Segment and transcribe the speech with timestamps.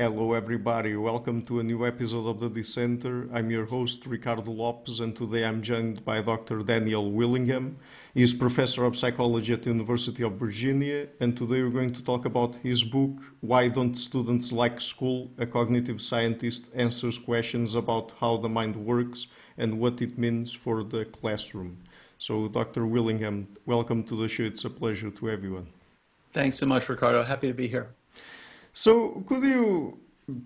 [0.00, 0.94] Hello, everybody.
[0.94, 3.28] Welcome to a new episode of the Dissenter.
[3.32, 6.62] I'm your host, Ricardo Lopes, and today I'm joined by Dr.
[6.62, 7.76] Daniel Willingham.
[8.14, 12.04] He is professor of psychology at the University of Virginia, and today we're going to
[12.04, 15.32] talk about his book, Why Don't Students Like School?
[15.36, 19.26] A cognitive scientist answers questions about how the mind works
[19.56, 21.76] and what it means for the classroom.
[22.18, 22.86] So, Dr.
[22.86, 24.44] Willingham, welcome to the show.
[24.44, 25.66] It's a pleasure to everyone.
[26.32, 27.24] Thanks so much, Ricardo.
[27.24, 27.88] Happy to be here.
[28.78, 29.98] So, could you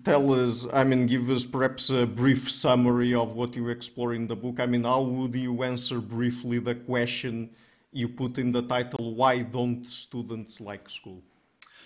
[0.03, 4.25] tell us, I mean, give us perhaps a brief summary of what you explore in
[4.25, 4.59] the book?
[4.59, 7.51] I mean, how would you answer briefly the question
[7.91, 11.21] you put in the title, Why Don't Students Like School?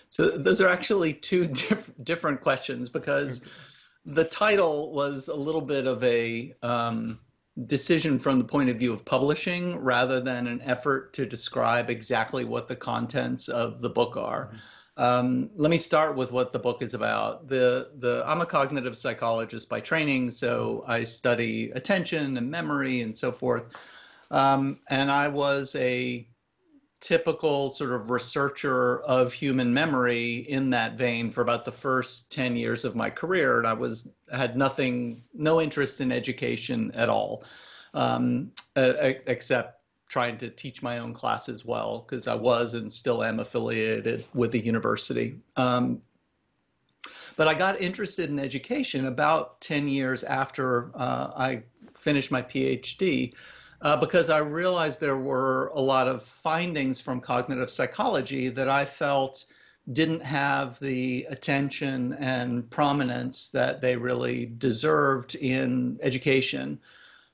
[0.09, 3.41] So, those are actually two diff- different questions because
[4.05, 7.19] the title was a little bit of a um,
[7.65, 12.45] decision from the point of view of publishing rather than an effort to describe exactly
[12.45, 14.45] what the contents of the book are.
[14.45, 14.57] Mm-hmm.
[14.97, 17.47] Um, let me start with what the book is about.
[17.47, 23.15] The, the, I'm a cognitive psychologist by training, so I study attention and memory and
[23.15, 23.65] so forth.
[24.31, 26.27] Um, and I was a
[26.99, 32.55] typical sort of researcher of human memory in that vein for about the first 10
[32.55, 33.59] years of my career.
[33.59, 37.43] And I was had nothing, no interest in education at all,
[37.93, 38.93] um, uh,
[39.27, 39.76] except
[40.07, 44.51] trying to teach my own classes well because I was and still am affiliated with
[44.51, 45.39] the university.
[45.55, 46.01] Um,
[47.35, 51.63] but I got interested in education about 10 years after uh, I
[51.95, 53.33] finished my PhD
[53.81, 58.85] uh, because I realized there were a lot of findings from cognitive psychology that I
[58.85, 59.45] felt
[59.93, 66.79] didn't have the attention and prominence that they really deserved in education.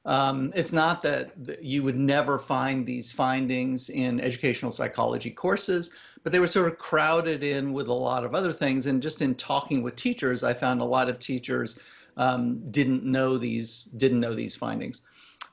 [0.06, 5.92] Um, it's not that you would never find these findings in educational psychology courses,
[6.24, 8.86] but they were sort of crowded in with a lot of other things.
[8.86, 11.80] And just in talking with teachers, I found a lot of teachers
[12.18, 15.02] um, didn't know these didn't know these findings.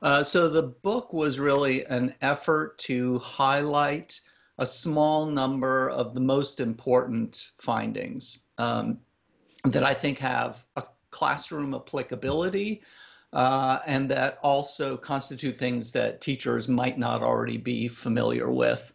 [0.01, 4.19] Uh, so the book was really an effort to highlight
[4.57, 8.99] a small number of the most important findings um,
[9.63, 12.81] that I think have a classroom applicability
[13.33, 18.93] uh, and that also constitute things that teachers might not already be familiar with.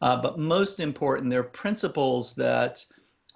[0.00, 2.84] Uh, but most important, they're principles that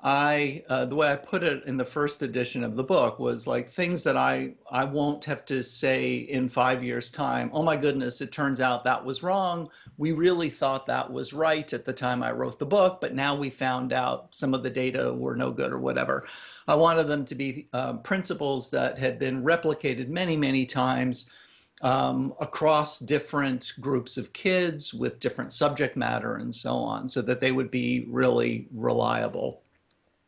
[0.04, 3.46] I, uh, the way I put it in the first edition of the book was
[3.46, 7.50] like things that I, I won't have to say in five years' time.
[7.52, 9.70] Oh my goodness, it turns out that was wrong.
[9.96, 13.36] We really thought that was right at the time I wrote the book, but now
[13.36, 16.26] we found out some of the data were no good or whatever.
[16.66, 21.30] I wanted them to be um, principles that had been replicated many, many times
[21.82, 27.40] um, across different groups of kids with different subject matter and so on, so that
[27.40, 29.62] they would be really reliable.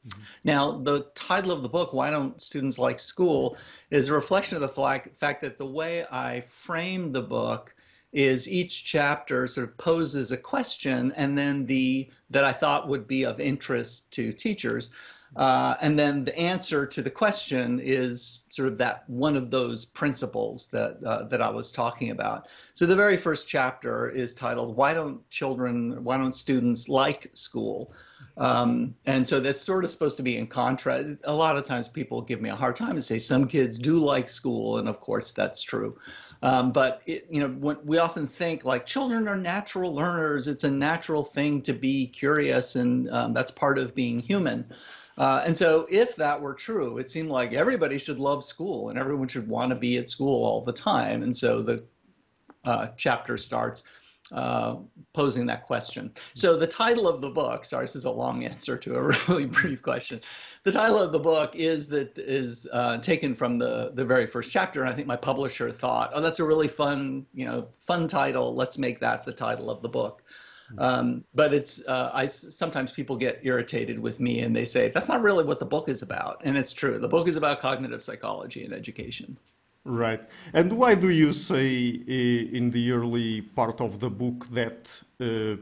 [0.06, 0.22] Mm-hmm.
[0.42, 3.56] Now, the title of the book, Why Don't Students Like School,
[3.90, 7.74] is a reflection of the fact that the way I framed the book
[8.12, 13.08] is each chapter sort of poses a question and then the that I thought would
[13.08, 14.90] be of interest to teachers.
[15.36, 19.84] Uh, and then the answer to the question is sort of that one of those
[19.84, 22.46] principles that uh, that I was talking about.
[22.72, 27.92] So the very first chapter is titled "Why Don't Children, Why Don't Students Like School?"
[28.36, 31.18] Um, and so that's sort of supposed to be in contrast.
[31.24, 33.98] A lot of times people give me a hard time and say some kids do
[33.98, 35.96] like school, and of course that's true.
[36.42, 40.46] Um, but it, you know, we often think like children are natural learners.
[40.46, 44.66] It's a natural thing to be curious, and um, that's part of being human.
[45.16, 48.98] Uh, and so, if that were true, it seemed like everybody should love school and
[48.98, 51.22] everyone should want to be at school all the time.
[51.22, 51.84] And so the
[52.64, 53.84] uh, chapter starts
[54.32, 54.76] uh,
[55.12, 56.12] posing that question.
[56.34, 59.46] So, the title of the book, sorry, this is a long answer to a really
[59.46, 60.20] brief question.
[60.64, 64.50] The title of the book is that is uh, taken from the the very first
[64.50, 68.08] chapter, and I think my publisher thought, "Oh, that's a really fun, you know, fun
[68.08, 68.54] title.
[68.54, 70.22] Let's make that the title of the book."
[70.78, 75.08] Um, but it's uh, I sometimes people get irritated with me and they say that's
[75.08, 76.98] not really what the book is about, and it's true.
[76.98, 79.38] The book is about cognitive psychology and education.
[79.84, 80.22] Right.
[80.54, 84.90] And why do you say uh, in the early part of the book that
[85.20, 85.56] uh,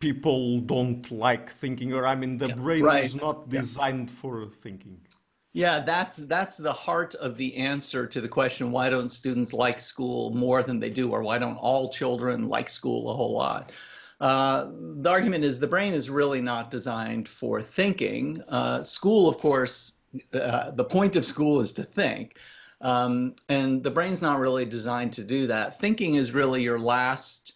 [0.00, 3.04] people don't like thinking, or I mean, the yeah, brain right.
[3.04, 4.20] is not designed yeah.
[4.20, 5.00] for thinking?
[5.54, 9.80] Yeah, that's that's the heart of the answer to the question: Why don't students like
[9.80, 13.72] school more than they do, or why don't all children like school a whole lot?
[14.24, 14.70] Uh,
[15.02, 18.42] the argument is the brain is really not designed for thinking.
[18.48, 19.92] Uh, school, of course,
[20.32, 22.38] uh, the point of school is to think.
[22.80, 25.78] Um, and the brain's not really designed to do that.
[25.78, 27.52] Thinking is really your last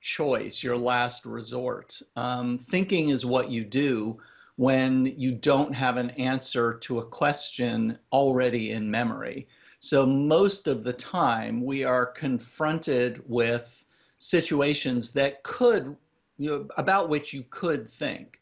[0.00, 2.02] choice, your last resort.
[2.16, 4.16] Um, thinking is what you do
[4.56, 9.46] when you don't have an answer to a question already in memory.
[9.78, 13.84] So most of the time, we are confronted with
[14.18, 15.96] situations that could,
[16.38, 18.40] you know, about which you could think.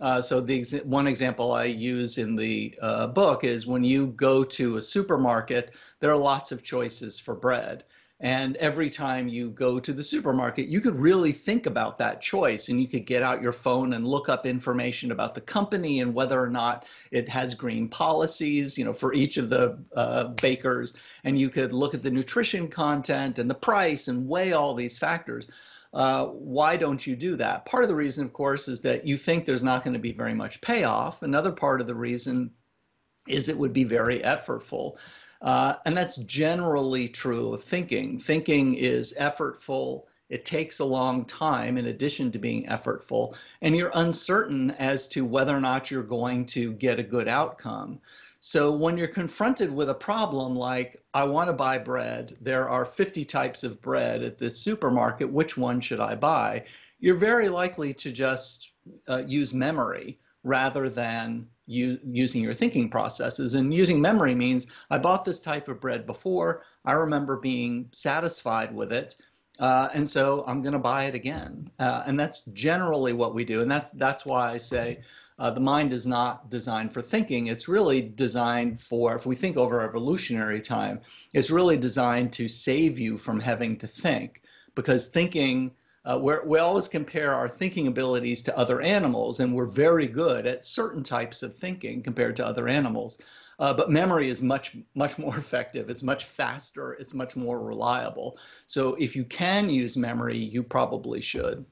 [0.00, 4.08] Uh, so the ex- one example I use in the uh, book is when you
[4.08, 5.70] go to a supermarket,
[6.00, 7.84] there are lots of choices for bread.
[8.18, 12.70] And every time you go to the supermarket, you could really think about that choice
[12.70, 16.14] and you could get out your phone and look up information about the company and
[16.14, 20.94] whether or not it has green policies, you know, for each of the uh, bakers.
[21.24, 24.96] And you could look at the nutrition content and the price and weigh all these
[24.96, 25.48] factors.
[25.94, 27.64] Uh, why don't you do that?
[27.64, 30.12] Part of the reason, of course, is that you think there's not going to be
[30.12, 31.22] very much payoff.
[31.22, 32.50] Another part of the reason
[33.26, 34.96] is it would be very effortful.
[35.40, 38.18] Uh, and that's generally true of thinking.
[38.18, 40.04] Thinking is effortful.
[40.28, 45.24] It takes a long time in addition to being effortful, and you're uncertain as to
[45.24, 48.00] whether or not you're going to get a good outcome.
[48.46, 52.84] So when you're confronted with a problem like, I want to buy bread, there are
[52.84, 56.66] 50 types of bread at this supermarket, which one should I buy?
[57.00, 58.70] You're very likely to just
[59.08, 63.54] uh, use memory rather than you, using your thinking processes.
[63.54, 66.62] And using memory means I bought this type of bread before.
[66.84, 69.16] I remember being satisfied with it.
[69.58, 71.68] Uh, and so I'm going to buy it again.
[71.80, 73.60] Uh, and that's generally what we do.
[73.62, 75.00] And that's, that's why I say
[75.38, 77.48] uh, the mind is not designed for thinking.
[77.48, 81.00] It's really designed for, if we think over evolutionary time,
[81.34, 84.42] it's really designed to save you from having to think
[84.74, 85.72] because thinking
[86.06, 90.64] uh, we always compare our thinking abilities to other animals, and we're very good at
[90.64, 93.20] certain types of thinking compared to other animals.
[93.58, 95.90] Uh, but memory is much, much more effective.
[95.90, 96.92] It's much faster.
[96.92, 98.38] It's much more reliable.
[98.66, 101.64] So if you can use memory, you probably should.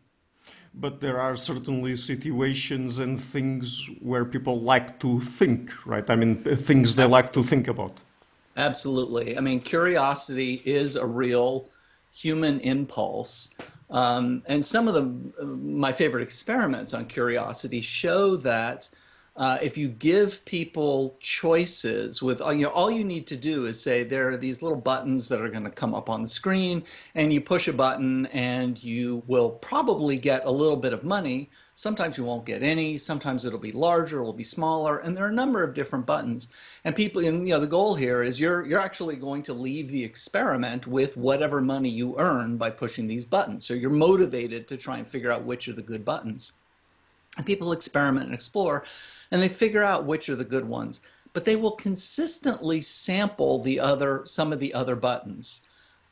[0.76, 6.08] But there are certainly situations and things where people like to think, right?
[6.10, 7.92] I mean, things they like to think about.
[8.56, 9.36] Absolutely.
[9.36, 11.68] I mean, curiosity is a real
[12.12, 13.50] human impulse.
[13.90, 18.88] Um, and some of the my favorite experiments on curiosity show that
[19.36, 23.66] uh, if you give people choices with uh, you know all you need to do
[23.66, 26.28] is say there are these little buttons that are going to come up on the
[26.28, 26.84] screen
[27.14, 31.50] and you push a button and you will probably get a little bit of money
[31.76, 32.98] Sometimes you won't get any.
[32.98, 36.48] Sometimes it'll be larger, it'll be smaller, and there are a number of different buttons.
[36.84, 39.88] And people, and you know, the goal here is you're you're actually going to leave
[39.88, 43.66] the experiment with whatever money you earn by pushing these buttons.
[43.66, 46.52] So you're motivated to try and figure out which are the good buttons.
[47.36, 48.84] And people experiment and explore,
[49.34, 51.00] and they figure out which are the good ones.
[51.32, 55.62] But they will consistently sample the other some of the other buttons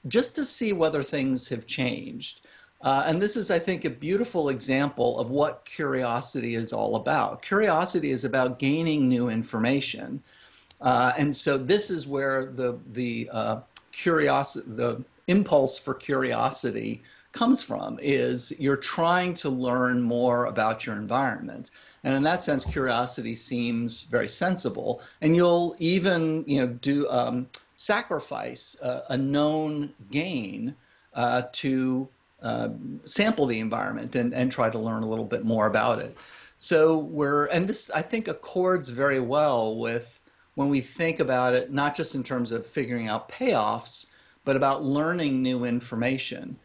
[0.08, 2.40] just to see whether things have changed.
[2.80, 7.42] Uh, and this is, I think, a beautiful example of what curiosity is all about.
[7.42, 10.20] Curiosity is about gaining new information.
[10.80, 13.60] Uh, and so this is where the, the uh,
[13.92, 20.96] curiosity, the impulse for curiosity comes from is you're trying to learn more about your
[20.96, 21.70] environment.
[22.04, 25.02] And in that sense, curiosity seems very sensible.
[25.20, 27.46] And you'll even, you know, do um,
[27.76, 30.74] sacrifice a known gain
[31.14, 32.08] uh, to
[32.42, 32.70] uh,
[33.04, 36.16] sample the environment and, and try to learn a little bit more about it.
[36.58, 40.20] So we're, and this I think accords very well with
[40.54, 44.06] when we think about it, not just in terms of figuring out payoffs,
[44.44, 46.56] but about learning new information.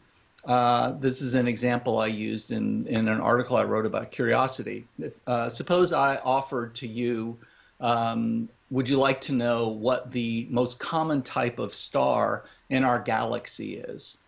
[0.48, 4.86] Uh, this is an example I used in, in an article I wrote about curiosity.
[5.28, 7.38] Uh, suppose I offered to you,
[7.82, 12.98] um, would you like to know what the most common type of star in our
[12.98, 14.20] galaxy is?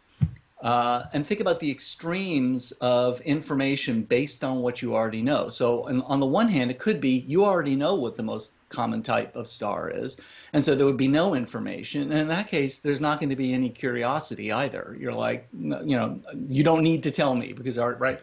[0.62, 5.48] Uh, and think about the extremes of information based on what you already know.
[5.48, 9.04] So, on the one hand, it could be you already know what the most common
[9.04, 10.22] type of star is,
[10.54, 12.12] and so there would be no information.
[12.12, 14.96] And in that case, there's not going to be any curiosity either.
[15.00, 18.20] You're like, you know, you don't need to tell me because, right?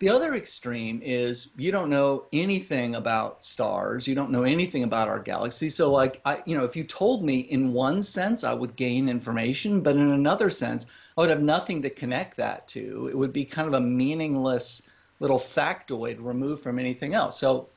[0.00, 5.08] The other extreme is you don't know anything about stars, you don't know anything about
[5.08, 5.70] our galaxy.
[5.70, 9.08] So, like, I, you know, if you told me in one sense, I would gain
[9.08, 13.08] information, but in another sense, I would have nothing to connect that to.
[13.10, 14.82] It would be kind of a meaningless
[15.20, 17.38] little factoid removed from anything else.
[17.38, 17.68] So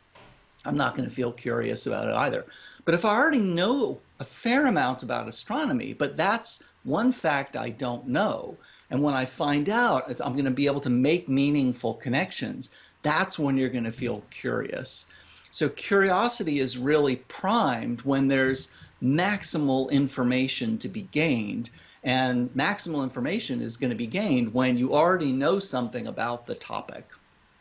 [0.66, 2.46] I'm not going to feel curious about it either.
[2.86, 7.70] But if I already know a fair amount about astronomy, but that's one fact I
[7.70, 8.58] don't know,
[8.90, 12.72] and when I find out, I'm going to be able to make meaningful connections,
[13.02, 15.08] that's when you're going to feel curious.
[15.52, 18.72] So curiosity is really primed when there's
[19.02, 21.70] maximal information to be gained
[22.04, 26.56] and maximal information is going to be gained when you already know something about the
[26.56, 27.06] topic.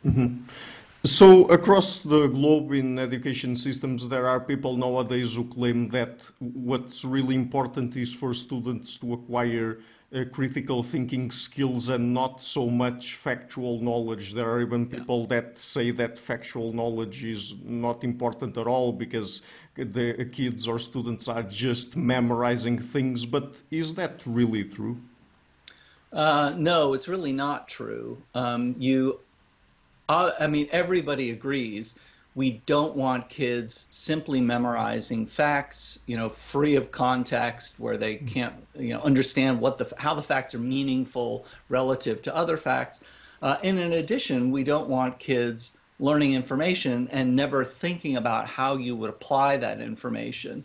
[0.05, 0.45] Mm-hmm.
[1.05, 7.05] So, across the globe in education systems, there are people nowadays who claim that what's
[7.05, 9.79] really important is for students to acquire
[10.15, 14.33] uh, critical thinking skills and not so much factual knowledge.
[14.33, 15.41] There are even people yeah.
[15.41, 19.43] that say that factual knowledge is not important at all because
[19.77, 23.27] the kids or students are just memorizing things.
[23.27, 24.97] But is that really true?
[26.13, 28.17] Uh, no, it's really not true.
[28.35, 29.21] Um, you
[30.09, 31.95] uh, I mean, everybody agrees
[32.37, 38.27] we don't want kids simply memorizing facts, you know, free of context, where they mm-hmm.
[38.27, 43.01] can't, you know, understand what the how the facts are meaningful relative to other facts.
[43.41, 48.77] Uh, and in addition, we don't want kids learning information and never thinking about how
[48.77, 50.63] you would apply that information.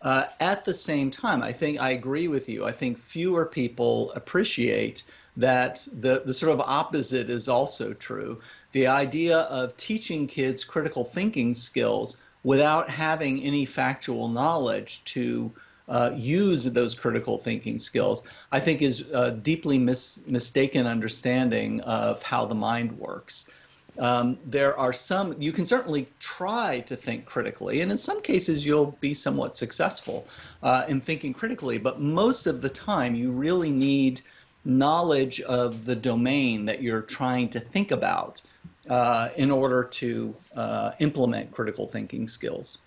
[0.00, 2.64] Uh, at the same time, I think I agree with you.
[2.64, 5.02] I think fewer people appreciate
[5.36, 8.40] that the, the sort of opposite is also true
[8.72, 15.52] the idea of teaching kids critical thinking skills without having any factual knowledge to
[15.88, 18.22] uh, use those critical thinking skills,
[18.52, 23.50] I think is a deeply mis- mistaken understanding of how the mind works.
[23.98, 28.64] Um, there are some, you can certainly try to think critically, and in some cases
[28.64, 30.26] you'll be somewhat successful
[30.62, 34.20] uh, in thinking critically, but most of the time you really need
[34.64, 38.42] knowledge of the domain that you're trying to think about
[38.88, 42.78] uh, in order to uh, implement critical thinking skills.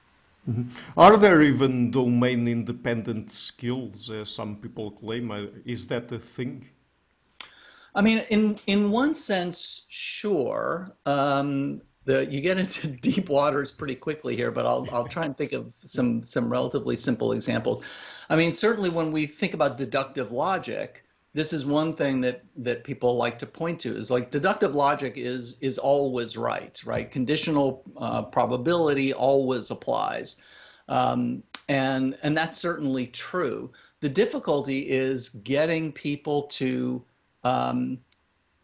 [0.49, 0.69] Mm-hmm.
[0.97, 5.31] Are there even domain independent skills, as some people claim?
[5.31, 6.67] Uh, is that a thing?
[7.95, 10.91] I mean, in in one sense, sure.
[11.05, 15.37] Um, the, you get into deep waters pretty quickly here, but I'll I'll try and
[15.37, 17.81] think of some some relatively simple examples.
[18.29, 22.83] I mean, certainly when we think about deductive logic, this is one thing that that
[22.83, 27.09] people like to point to is like deductive logic is is always right right?
[27.09, 30.35] Conditional uh, probability always applies.
[30.87, 33.71] Um, and and that's certainly true.
[34.01, 37.03] The difficulty is getting people to
[37.43, 37.99] um,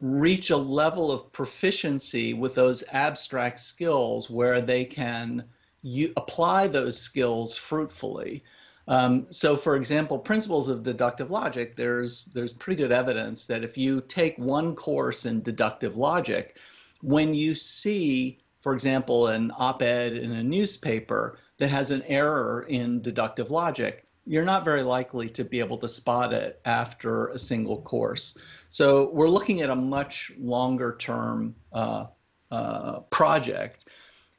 [0.01, 5.45] reach a level of proficiency with those abstract skills where they can
[5.81, 8.43] you, apply those skills fruitfully
[8.89, 13.77] um, so, for example, principles of deductive logic, there's there's pretty good evidence that if
[13.77, 16.57] you take one course in deductive logic,
[17.01, 22.99] when you see, for example, an op-ed in a newspaper that has an error in
[23.03, 27.83] deductive logic, you're not very likely to be able to spot it after a single
[27.83, 28.39] course.
[28.69, 32.05] So we're looking at a much longer term uh,
[32.49, 33.85] uh, project.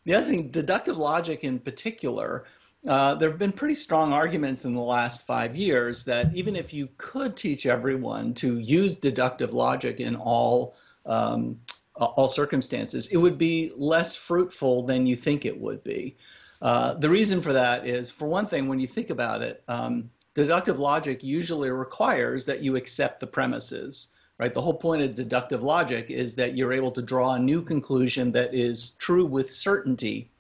[0.05, 2.47] The other thing, deductive logic in particular,
[2.87, 6.73] uh, there have been pretty strong arguments in the last five years that even if
[6.73, 11.61] you could teach everyone to use deductive logic in all um,
[11.95, 16.17] all circumstances, it would be less fruitful than you think it would be.
[16.63, 20.11] Uh, the reason for that is, for one thing, when you think about it, um,
[20.35, 24.09] deductive logic usually requires that you accept the premises.
[24.39, 24.55] Right?
[24.55, 28.33] The whole point of deductive logic is that you're able to draw a new conclusion
[28.33, 30.31] that is true with certainty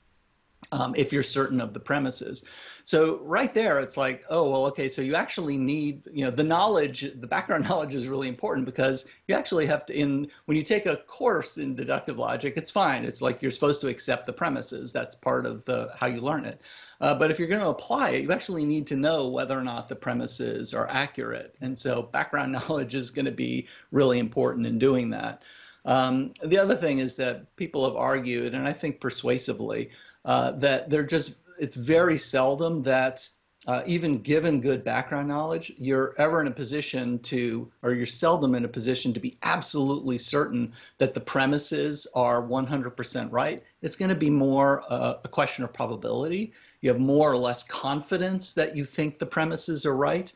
[0.72, 2.44] um, if you're certain of the premises.
[2.84, 6.44] So right there, it's like, oh, well, okay, so you actually need, you know, the
[6.44, 10.62] knowledge, the background knowledge is really important because you actually have to, in when you
[10.62, 13.04] take a course in deductive logic, it's fine.
[13.04, 14.92] It's like you're supposed to accept the premises.
[14.92, 16.60] That's part of the how you learn it.
[17.00, 19.62] Uh, but if you're going to apply it, you actually need to know whether or
[19.62, 21.56] not the premises are accurate.
[21.60, 25.42] And so background knowledge is going to be really important in doing that.
[25.84, 29.90] Um, the other thing is that people have argued, and I think persuasively,
[30.24, 33.28] uh, that they're just it's very seldom that
[33.66, 38.54] uh, even given good background knowledge, you're ever in a position to, or you're seldom
[38.54, 43.62] in a position to be absolutely certain that the premises are 100% right.
[43.82, 46.54] It's going to be more uh, a question of probability.
[46.80, 50.32] You have more or less confidence that you think the premises are right.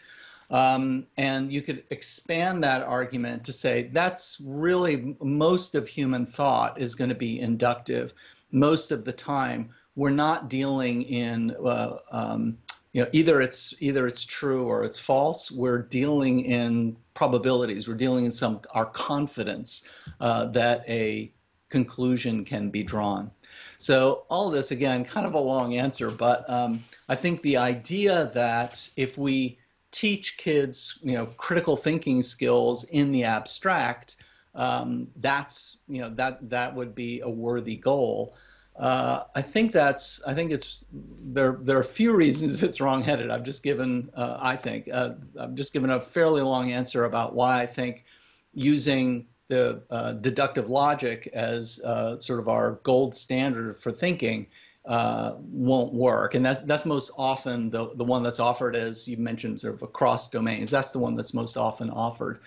[0.50, 6.78] Um, and you could expand that argument to say that's really most of human thought
[6.78, 8.12] is going to be inductive
[8.54, 12.58] most of the time we're not dealing in uh, um,
[12.92, 15.50] you know either it's either it's true or it's false.
[15.50, 17.88] We're dealing in probabilities.
[17.88, 19.82] We're dealing in some our confidence
[20.20, 21.32] uh, that a
[21.68, 23.30] conclusion can be drawn.
[23.78, 28.30] So all this again kind of a long answer but um, i think the idea
[28.34, 29.58] that if we
[29.90, 34.16] teach kids you know critical thinking skills in the abstract
[34.54, 38.34] um, that's you know that that would be a worthy goal
[38.76, 40.20] uh, I think that's.
[40.26, 41.56] I think it's there.
[41.61, 43.30] There are a few reasons it's wrongheaded.
[43.30, 44.11] I've just given.
[44.14, 48.04] Uh, I think uh, I've just given a fairly long answer about why I think
[48.52, 54.49] using the uh, deductive logic as uh, sort of our gold standard for thinking
[54.87, 56.34] uh, won't work.
[56.34, 59.82] And that's, that's most often the, the one that's offered, as you mentioned, sort of
[59.82, 60.70] across domains.
[60.70, 62.40] That's the one that's most often offered.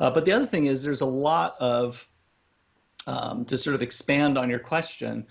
[0.00, 2.06] Uh, but the other thing is there's a lot of,
[3.06, 5.26] um, to sort of expand on your question,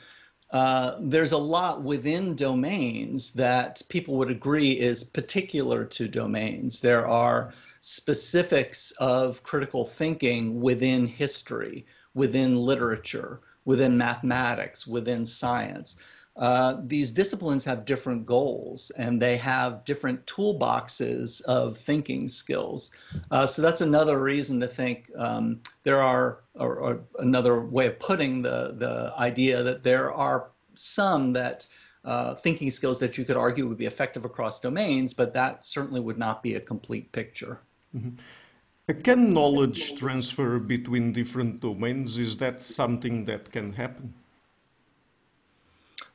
[0.52, 6.80] uh, there's a lot within domains that people would agree is particular to domains.
[6.80, 15.96] There are specifics of critical thinking within history, within literature, within mathematics, within science.
[16.36, 22.92] Uh, these disciplines have different goals and they have different toolboxes of thinking skills.
[23.30, 28.00] Uh, so that's another reason to think um, there are, or, or, another way of
[28.00, 31.68] putting the, the idea that there are some that
[32.04, 36.02] uh, thinking skills that you could argue would be effective across domains, but that certainly
[36.02, 37.60] would not be a complete picture.
[37.96, 38.16] Mm-hmm.
[39.04, 42.18] Can knowledge transfer between different domains?
[42.18, 44.14] Is that something that can happen?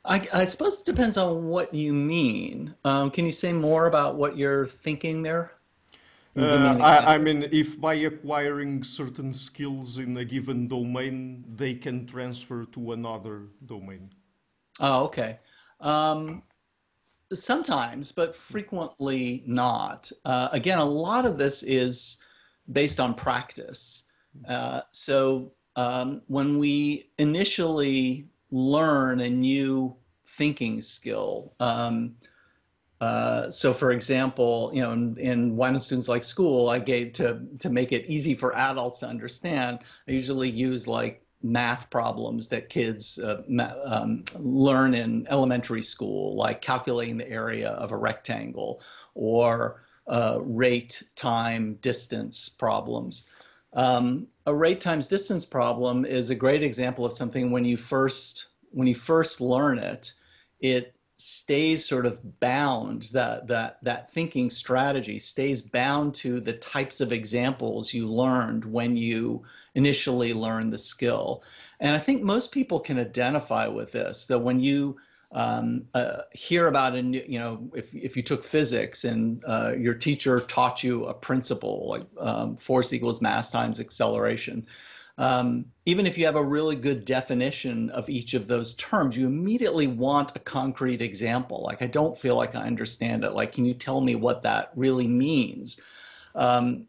[0.09, 2.75] I, I suppose it depends on what you mean.
[2.85, 5.53] Um, can you say more about what you're thinking there?
[6.37, 12.07] Uh, I, I, mean, if by acquiring certain skills in a given domain, they can
[12.07, 14.11] transfer to another domain.
[14.81, 15.41] Oh, okay.
[15.81, 16.43] Um,
[17.33, 20.11] sometimes, but frequently not.
[20.25, 22.17] Uh, again, a lot of this is
[22.71, 24.05] based on practice.
[24.49, 29.97] Uh, so um, when we initially learn a new
[30.39, 31.53] thinking skill.
[31.61, 32.15] Um,
[33.01, 37.43] uh, so, for example, you know, in, in Don't Students Like School, I gave to
[37.61, 39.81] to make it easy for adults to understand.
[40.09, 43.43] I usually use like math problems that kids uh,
[43.85, 48.81] um, learn in elementary school, like calculating the area of a rectangle
[49.15, 53.29] or uh, rate, time, distance problems.
[53.73, 58.47] Um, a rate times distance problem is a great example of something when you first
[58.71, 60.13] when you first learn it,
[60.61, 67.01] it stays sort of bound that that that thinking strategy stays bound to the types
[67.01, 69.43] of examples you learned when you
[69.75, 71.43] initially learned the skill.
[71.81, 74.99] And i think most people can identify with this that when you
[75.31, 79.75] um, uh, hear about a new, you know, if, if you took physics and uh,
[79.77, 84.67] your teacher taught you a principle like um, force equals mass times acceleration,
[85.19, 89.27] um, even if you have a really good definition of each of those terms, you
[89.27, 91.63] immediately want a concrete example.
[91.65, 93.33] Like, I don't feel like I understand it.
[93.35, 95.81] Like, can you tell me what that really means?
[96.37, 96.87] Um,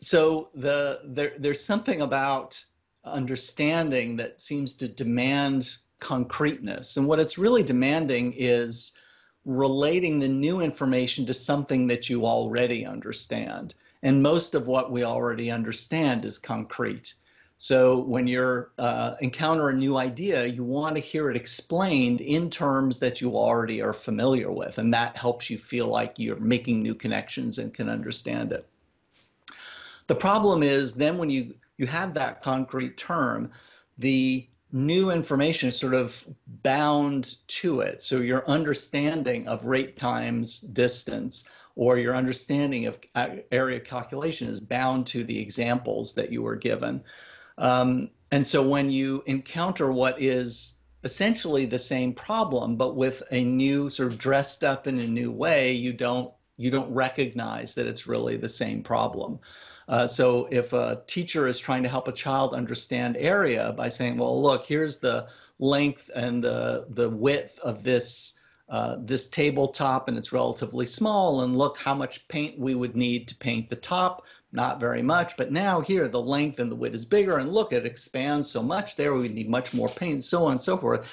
[0.00, 2.64] so the there, there's something about
[3.04, 6.96] understanding that seems to demand concreteness.
[6.96, 8.92] And what it's really demanding is
[9.44, 13.74] relating the new information to something that you already understand.
[14.02, 17.14] And most of what we already understand is concrete.
[17.62, 22.50] So when you uh, encounter a new idea, you want to hear it explained in
[22.50, 26.82] terms that you already are familiar with, and that helps you feel like you're making
[26.82, 28.68] new connections and can understand it.
[30.08, 33.52] The problem is then when you you have that concrete term,
[33.96, 36.26] the new information is sort of
[36.64, 38.02] bound to it.
[38.02, 41.44] So your understanding of rate times distance
[41.76, 42.98] or your understanding of
[43.52, 47.04] area calculation is bound to the examples that you were given.
[47.58, 53.44] Um, and so when you encounter what is essentially the same problem, but with a
[53.44, 57.86] new sort of dressed up in a new way, you don't you don't recognize that
[57.86, 59.40] it's really the same problem.
[59.88, 64.16] Uh, so if a teacher is trying to help a child understand area by saying,
[64.16, 65.26] well, look, here's the
[65.58, 68.34] length and the, the width of this,
[68.68, 73.28] uh, this tabletop and it's relatively small and look how much paint we would need
[73.28, 76.94] to paint the top, not very much, but now here the length and the width
[76.94, 80.44] is bigger and look, it expands so much there, we need much more paint, so
[80.44, 81.06] on and so forth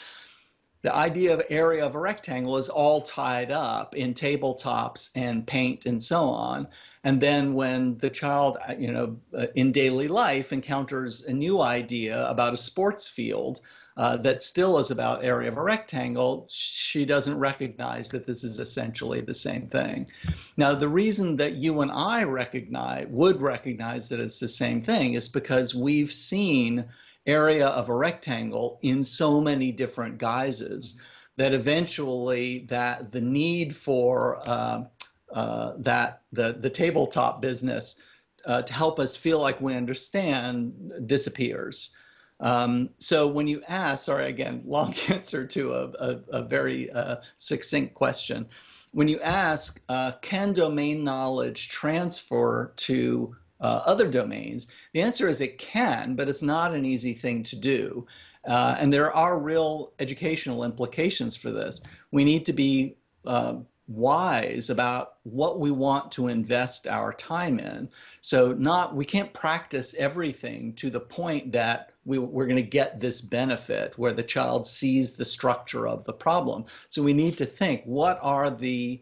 [0.82, 5.86] the idea of area of a rectangle is all tied up in tabletops and paint
[5.86, 6.68] and so on.
[7.04, 12.26] And then when the child, you know, uh, in daily life encounters a new idea
[12.30, 13.62] about a sports field
[14.00, 18.58] uh, that still is about area of a rectangle, she doesn't recognize that this is
[18.58, 20.08] essentially the same thing.
[20.56, 25.16] Now, the reason that you and I recognize would recognize that it's the same thing
[25.16, 26.86] is because we've seen
[27.26, 30.98] area of a rectangle in so many different guises
[31.36, 34.86] that eventually that the need for uh,
[35.34, 37.98] uh, that the the tabletop business
[38.46, 40.74] uh, to help us feel like we understand
[41.06, 41.94] disappears.
[42.40, 47.18] Um, so when you ask, sorry again, long answer to a, a, a very uh,
[47.38, 48.48] succinct question.
[48.92, 54.68] When you ask, uh, can domain knowledge transfer to uh, other domains?
[54.94, 58.08] The answer is it can, but it's not an easy thing to do.
[58.48, 61.82] Uh, and there are real educational implications for this.
[62.12, 63.58] We need to be uh,
[63.90, 67.90] wise about what we want to invest our time in.
[68.22, 73.00] So not we can't practice everything to the point that we, we're going to get
[73.00, 76.66] this benefit where the child sees the structure of the problem.
[76.88, 79.02] So we need to think what are the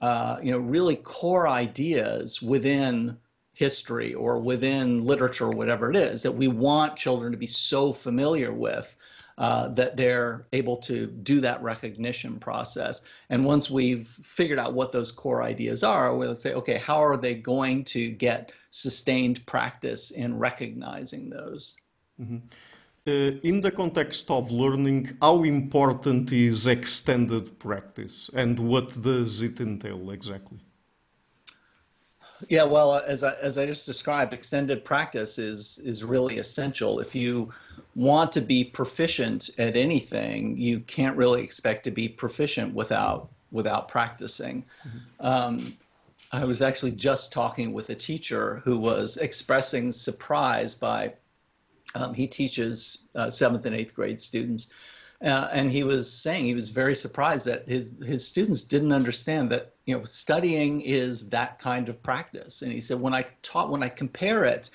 [0.00, 3.18] uh, you know really core ideas within
[3.54, 7.92] history or within literature or whatever it is that we want children to be so
[7.92, 8.94] familiar with
[9.36, 13.02] uh, that they're able to do that recognition process.
[13.30, 17.16] And once we've figured out what those core ideas are, we'll say, okay, how are
[17.16, 21.74] they going to get sustained practice in recognizing those?
[22.20, 22.38] Mm-hmm.
[23.06, 29.60] Uh, in the context of learning, how important is extended practice and what does it
[29.60, 30.58] entail exactly?
[32.48, 37.00] Yeah, well, as I, as I just described, extended practice is is really essential.
[37.00, 37.52] If you
[37.94, 43.88] want to be proficient at anything, you can't really expect to be proficient without without
[43.88, 44.64] practicing.
[44.86, 45.26] Mm-hmm.
[45.26, 45.76] Um,
[46.32, 51.14] I was actually just talking with a teacher who was expressing surprise by
[51.94, 54.68] um, he teaches uh, seventh and eighth grade students,
[55.22, 59.50] uh, and he was saying he was very surprised that his his students didn't understand
[59.50, 62.62] that you know studying is that kind of practice.
[62.62, 64.70] And he said when I taught when I compare it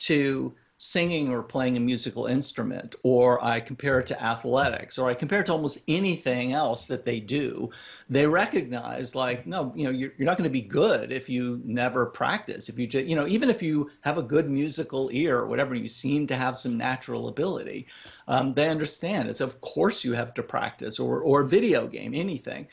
[0.00, 5.14] to singing or playing a musical instrument, or I compare it to athletics, or I
[5.14, 7.68] compare it to almost anything else that they do,
[8.08, 11.60] they recognize like, no, you know, you're, you're not going to be good if you
[11.66, 12.70] never practice.
[12.70, 15.74] If you just, you know, even if you have a good musical ear or whatever,
[15.74, 17.86] you seem to have some natural ability,
[18.26, 19.28] um, they understand.
[19.28, 22.68] It's of course you have to practice, or or video game, anything.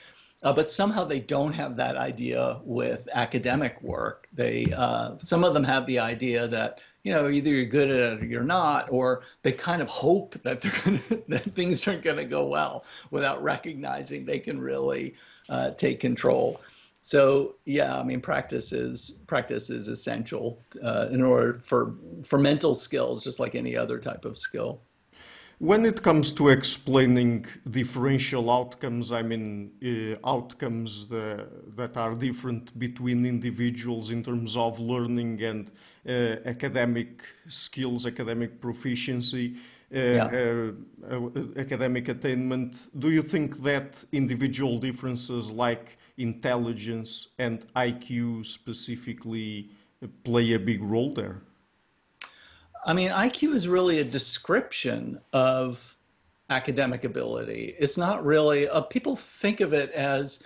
[0.48, 4.30] Uh, but somehow they don't have that idea with academic work.
[4.32, 8.14] They uh, some of them have the idea that you know, either you're good at
[8.14, 12.02] it or you're not, or they kind of hope that they're gonna, that things aren't
[12.02, 15.16] going to go well without recognizing they can really
[15.50, 16.62] uh, take control.
[17.02, 22.74] So yeah, I mean, practice is practice is essential uh, in order for for mental
[22.74, 24.80] skills, just like any other type of skill.
[25.60, 32.78] When it comes to explaining differential outcomes, I mean uh, outcomes the, that are different
[32.78, 35.72] between individuals in terms of learning and
[36.08, 36.12] uh,
[36.46, 39.56] academic skills, academic proficiency,
[39.96, 40.72] uh, yeah.
[41.10, 42.90] Uh, academic attainment.
[43.00, 49.72] Do you think that individual differences like intelligence and IQ specifically
[50.24, 51.42] play a big role there?
[52.88, 55.98] I mean, IQ is really a description of
[56.50, 57.76] academic ability.
[57.78, 60.42] It's not really, uh, people think of it as,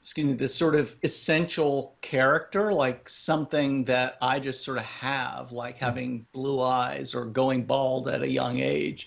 [0.00, 5.52] excuse me, this sort of essential character, like something that I just sort of have,
[5.52, 9.06] like having blue eyes or going bald at a young age.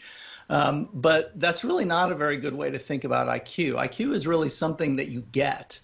[0.50, 3.74] Um, but that's really not a very good way to think about IQ.
[3.74, 5.82] IQ is really something that you get.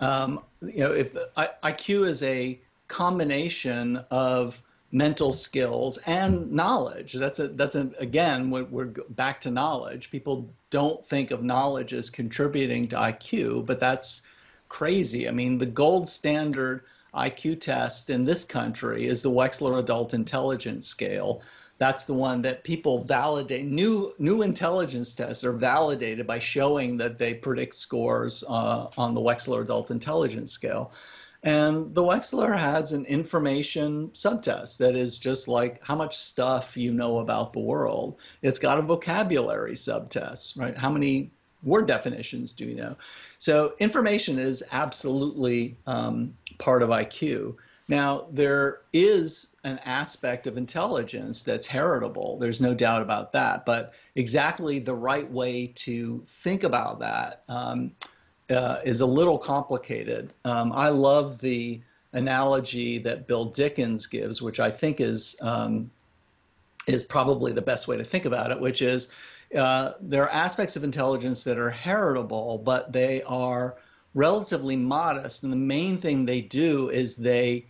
[0.00, 4.60] Um, you know, if I, IQ is a combination of
[4.92, 7.12] mental skills and knowledge.
[7.12, 10.10] That's a that's a, again we're back to knowledge.
[10.10, 14.22] People don't think of knowledge as contributing to IQ, but that's
[14.68, 15.28] crazy.
[15.28, 20.86] I mean, the gold standard IQ test in this country is the Wechsler Adult Intelligence
[20.86, 21.42] Scale.
[21.78, 23.64] That's the one that people validate.
[23.64, 29.20] New new intelligence tests are validated by showing that they predict scores uh, on the
[29.20, 30.92] Wechsler Adult Intelligence Scale.
[31.42, 36.92] And the Wechsler has an information subtest that is just like how much stuff you
[36.92, 38.18] know about the world.
[38.42, 40.76] It's got a vocabulary subtest, right?
[40.76, 41.30] How many
[41.62, 42.96] word definitions do you know?
[43.38, 47.56] So information is absolutely um, part of IQ.
[47.88, 52.38] Now, there is an aspect of intelligence that's heritable.
[52.38, 53.66] There's no doubt about that.
[53.66, 57.92] But exactly the right way to think about that um,
[58.50, 60.32] uh, is a little complicated.
[60.44, 61.80] Um, I love the
[62.12, 65.90] analogy that Bill Dickens gives, which I think is um,
[66.86, 69.08] is probably the best way to think about it, which is
[69.56, 73.76] uh, there are aspects of intelligence that are heritable, but they are
[74.14, 77.66] relatively modest, and the main thing they do is they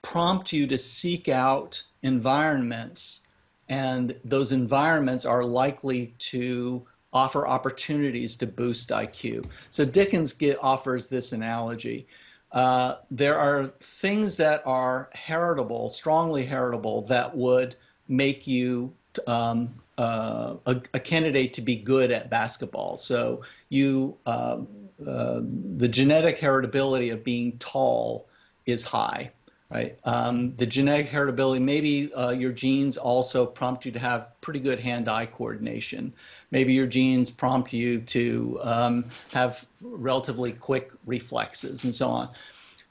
[0.00, 3.20] prompt you to seek out environments,
[3.68, 9.44] and those environments are likely to offer opportunities to boost IQ.
[9.70, 12.06] So Dickens get, offers this analogy.
[12.50, 17.76] Uh, there are things that are heritable, strongly heritable, that would
[18.08, 18.92] make you
[19.26, 22.96] um, uh, a, a, candidate to be good at basketball.
[22.96, 24.58] So you, uh,
[25.06, 25.40] uh
[25.76, 28.26] the genetic heritability of being tall
[28.64, 29.32] is high.
[29.72, 29.98] Right?
[30.04, 34.78] Um, the genetic heritability, maybe uh, your genes also prompt you to have pretty good
[34.78, 36.14] hand-eye coordination.
[36.50, 42.28] Maybe your genes prompt you to um, have relatively quick reflexes and so on.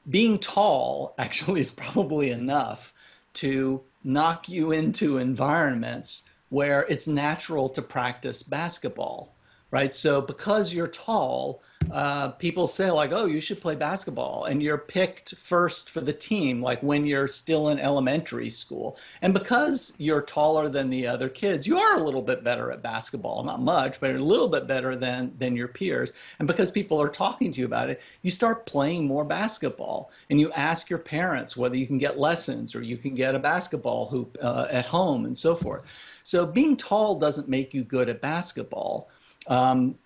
[0.10, 2.94] Being tall actually is probably enough
[3.36, 9.34] to knock you into environments where it's natural to practice basketball
[9.72, 9.94] right?
[9.94, 14.78] So because you're tall, uh, people say like, "Oh, you should play basketball," and you're
[14.78, 18.98] picked first for the team, like when you're still in elementary school.
[19.22, 22.84] And because you're taller than the other kids, you are a little bit better at
[22.84, 23.44] basketball.
[23.44, 26.12] Not much, but a little bit better than than your peers.
[26.38, 30.40] And because people are talking to you about it, you start playing more basketball, and
[30.40, 34.06] you ask your parents whether you can get lessons or you can get a basketball
[34.06, 35.84] hoop uh, at home and so forth.
[36.24, 39.10] So being tall doesn't make you good at basketball
[39.48, 39.98] um,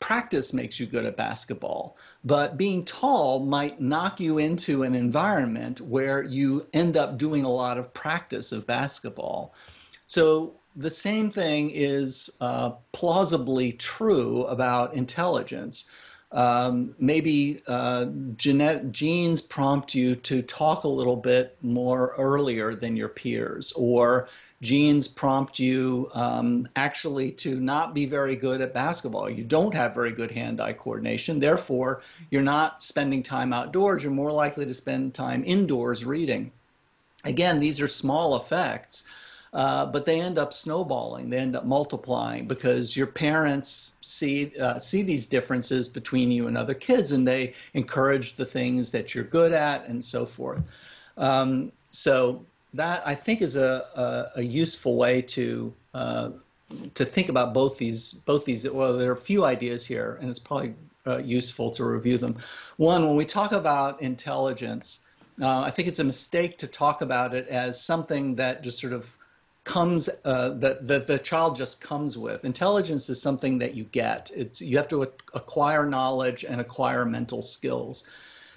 [0.00, 5.80] practice makes you good at basketball, but being tall might knock you into an environment
[5.80, 9.54] where you end up doing a lot of practice of basketball.
[10.06, 15.88] So the same thing is uh, plausibly true about intelligence.
[16.32, 22.96] Um, maybe uh, genet- genes prompt you to talk a little bit more earlier than
[22.96, 24.28] your peers, or
[24.62, 29.28] genes prompt you um, actually to not be very good at basketball.
[29.28, 31.38] You don't have very good hand eye coordination.
[31.38, 34.02] Therefore, you're not spending time outdoors.
[34.02, 36.52] You're more likely to spend time indoors reading.
[37.24, 39.04] Again, these are small effects.
[39.52, 41.28] Uh, but they end up snowballing.
[41.28, 46.56] They end up multiplying because your parents see uh, see these differences between you and
[46.56, 50.62] other kids, and they encourage the things that you're good at, and so forth.
[51.18, 56.30] Um, so that I think is a, a, a useful way to uh,
[56.94, 58.68] to think about both these both these.
[58.68, 60.74] Well, there are a few ideas here, and it's probably
[61.06, 62.38] uh, useful to review them.
[62.78, 65.00] One, when we talk about intelligence,
[65.40, 68.94] uh, I think it's a mistake to talk about it as something that just sort
[68.94, 69.14] of
[69.64, 72.44] comes uh, that, that the child just comes with.
[72.44, 74.30] Intelligence is something that you get.
[74.34, 75.02] It's you have to
[75.34, 78.04] acquire knowledge and acquire mental skills.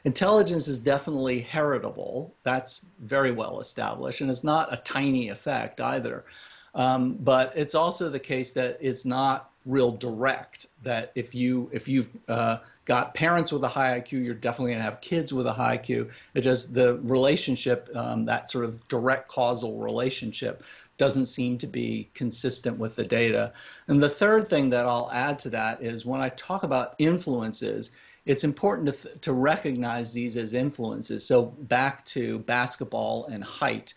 [0.03, 2.33] Intelligence is definitely heritable.
[2.43, 6.25] That's very well established, and it's not a tiny effect either.
[6.73, 10.67] Um, but it's also the case that it's not real direct.
[10.83, 14.83] That if you if you've uh, got parents with a high IQ, you're definitely going
[14.83, 16.11] to have kids with a high IQ.
[16.33, 20.63] It just the relationship, um, that sort of direct causal relationship,
[20.97, 23.51] doesn't seem to be consistent with the data.
[23.87, 27.91] And the third thing that I'll add to that is when I talk about influences,
[28.25, 31.25] it's important to, to recognize these as influences.
[31.25, 33.93] So back to basketball and height.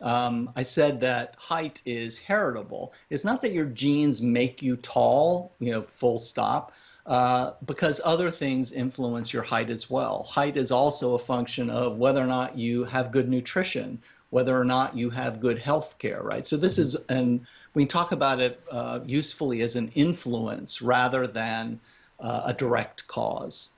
[0.00, 2.92] Um, I said that height is heritable.
[3.08, 6.72] It's not that your genes make you tall, you know, full stop,
[7.06, 10.22] uh, because other things influence your height as well.
[10.22, 14.64] Height is also a function of whether or not you have good nutrition, whether or
[14.64, 16.46] not you have good health care, right?
[16.46, 21.80] So this is, and we talk about it uh, usefully as an influence rather than
[22.20, 23.70] uh, a direct cause.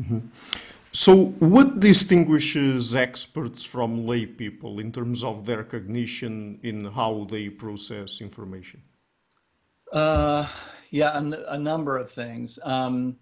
[0.00, 0.18] Mm-hmm.
[0.92, 7.50] So, what distinguishes experts from lay people in terms of their cognition in how they
[7.50, 8.80] process information?
[9.92, 10.48] Uh,
[10.90, 12.58] yeah, a, number of things.
[12.62, 13.16] Um,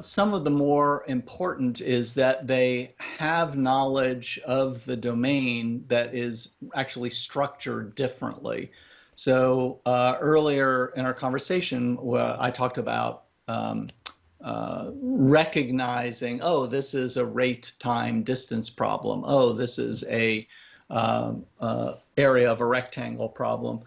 [0.00, 6.48] some of the more important is that they have knowledge of the domain that is
[6.74, 8.72] actually structured differently.
[9.12, 13.88] So uh, earlier in our conversation, uh, I talked about um,
[14.42, 19.24] uh, recognizing, oh, this is a rate time distance problem.
[19.24, 20.46] Oh, this is a
[20.90, 23.80] um, uh, area of a rectangle problem.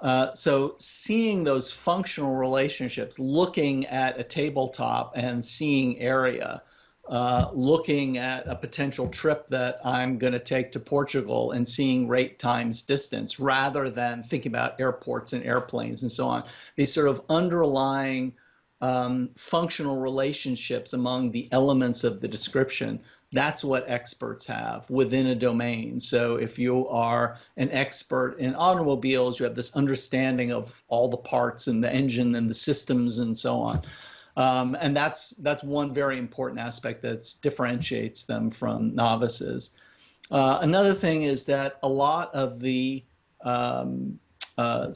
[0.00, 6.62] Uh, so seeing those functional relationships, looking at a tabletop and seeing area,
[7.08, 12.06] uh, looking at a potential trip that I'm going to take to Portugal and seeing
[12.06, 16.44] rate times distance rather than thinking about airports and airplanes and so on.
[16.76, 18.34] These sort of underlying
[18.80, 23.00] um, functional relationships among the elements of the description.
[23.32, 26.00] That's what experts have within a domain.
[26.00, 31.18] So if you are an expert in automobiles, you have this understanding of all the
[31.18, 33.82] parts and the engine and the systems and so on.
[34.36, 39.70] Um, and that's that's one very important aspect that differentiates them from novices.
[40.30, 43.04] Uh, another thing is that a lot of the
[43.42, 44.20] um,
[44.56, 44.92] uh,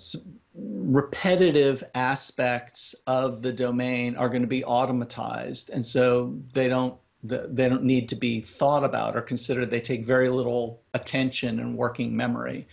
[0.55, 7.69] repetitive aspects of the domain are going to be automatized, and so they don't they
[7.69, 9.71] don't need to be thought about or considered.
[9.71, 12.67] They take very little attention and working memory.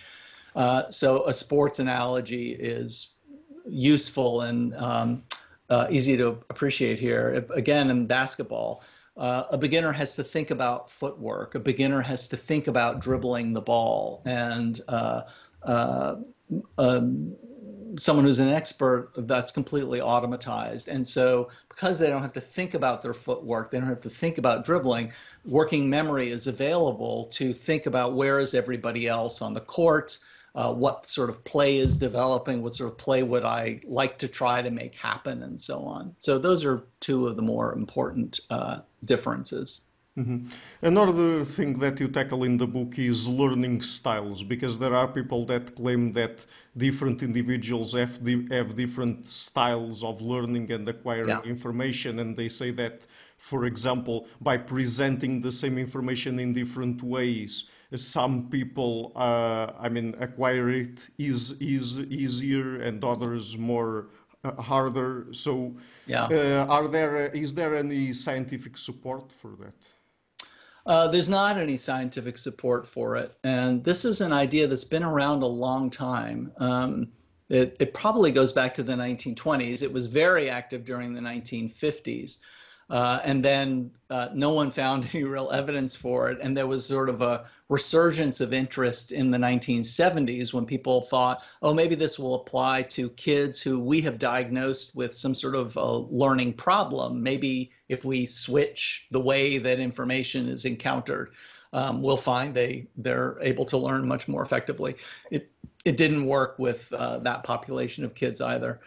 [0.56, 3.14] Uh, so a sports analogy is
[3.68, 5.24] useful and um,
[5.70, 7.46] uh, easy to appreciate here.
[7.54, 8.82] Again, in basketball,
[9.16, 11.54] uh, a beginner has to think about footwork.
[11.54, 15.22] A beginner has to think about dribbling the ball, and uh,
[15.62, 16.16] uh,
[16.78, 17.36] um,
[17.98, 20.88] someone who's an expert, that's completely automatized.
[20.88, 24.10] And so, because they don't have to think about their footwork, they don't have to
[24.10, 25.12] think about dribbling.
[25.46, 30.18] Working memory is available to think about where is everybody else on the court.
[30.56, 34.28] Uh, what sort of play is developing, what sort of play would I like to
[34.28, 36.16] try to make happen, and so on.
[36.20, 39.82] So, those are two of the more important uh, differences.
[40.20, 40.38] Mm-hmm.
[40.82, 45.46] Another thing that you tackle in the book is learning styles, because there are people
[45.46, 51.42] that claim that different individuals have, di- have different styles of learning and acquiring yeah.
[51.44, 53.06] information, and they say that,
[53.38, 60.16] for example, by presenting the same information in different ways, some people, uh, I mean,
[60.20, 64.10] acquire it is is easier, and others more
[64.44, 65.28] uh, harder.
[65.32, 66.26] So, yeah.
[66.26, 69.74] Uh, are there is there any scientific support for that?
[70.86, 73.36] Uh, there's not any scientific support for it.
[73.44, 76.52] And this is an idea that's been around a long time.
[76.58, 77.12] Um,
[77.50, 79.82] it, it, probably goes back to the 1920s.
[79.82, 82.40] It was very active during the 1950s.
[82.90, 86.40] Uh, and then uh, no one found any real evidence for it.
[86.42, 91.44] And there was sort of a resurgence of interest in the 1970s when people thought,
[91.62, 95.76] oh, maybe this will apply to kids who we have diagnosed with some sort of
[95.76, 97.22] a learning problem.
[97.22, 101.34] Maybe if we switch the way that information is encountered,
[101.72, 104.96] um, we'll find they they're able to learn much more effectively.
[105.30, 105.52] It
[105.86, 108.82] it didn't work with uh, that population of kids either.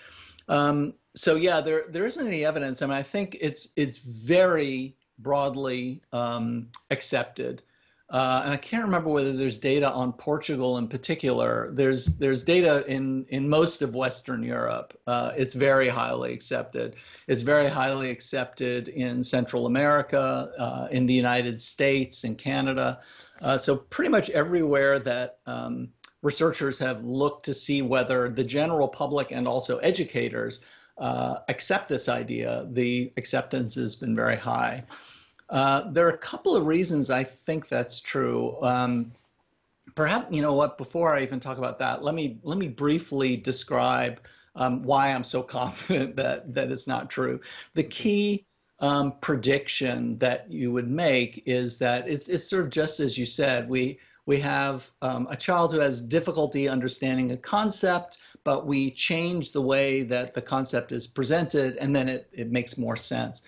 [0.48, 2.83] Um, so yeah, there there isn't any evidence.
[2.83, 7.62] I mean, I think it's it's very broadly um, accepted.
[8.11, 11.70] Uh, and I can't remember whether there's data on Portugal in particular.
[11.72, 14.98] There's there's data in in most of Western Europe.
[15.07, 16.96] Uh, it's very highly accepted.
[17.27, 23.01] It's very highly accepted in Central America, uh, in the United States, in Canada.
[23.40, 25.88] Uh, so pretty much everywhere that um,
[26.20, 30.61] researchers have looked to see whether the general public and also educators
[30.98, 34.85] uh, accept this idea, the acceptance has been very high.
[35.48, 38.62] Uh, there are a couple of reasons I think that's true.
[38.62, 39.12] Um,
[39.94, 40.78] perhaps you know what?
[40.78, 44.20] Before I even talk about that, let me let me briefly describe
[44.55, 47.40] um, why I'm so confident that that it's not true.
[47.74, 48.46] The key
[48.78, 53.26] um, prediction that you would make is that it's, it's sort of just as you
[53.26, 53.68] said.
[53.68, 59.52] We we have um, a child who has difficulty understanding a concept but we change
[59.52, 63.42] the way that the concept is presented, and then it, it makes more sense.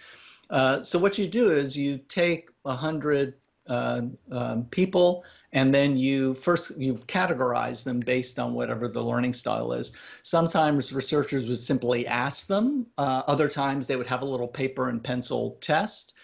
[0.50, 3.34] Uh, so what you do is you take a hundred
[3.66, 9.32] uh, um, people, and then you first you categorize them based on whatever the learning
[9.32, 9.92] style is.
[10.22, 12.86] Sometimes researchers would simply ask them.
[12.98, 16.14] Uh, other times they would have a little paper and pencil test.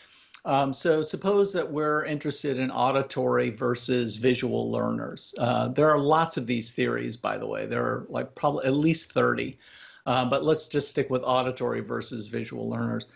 [0.45, 5.35] Um, so suppose that we're interested in auditory versus visual learners.
[5.39, 7.67] Uh, there are lots of these theories, by the way.
[7.67, 9.59] There are like probably at least 30,
[10.07, 13.07] uh, but let's just stick with auditory versus visual learners.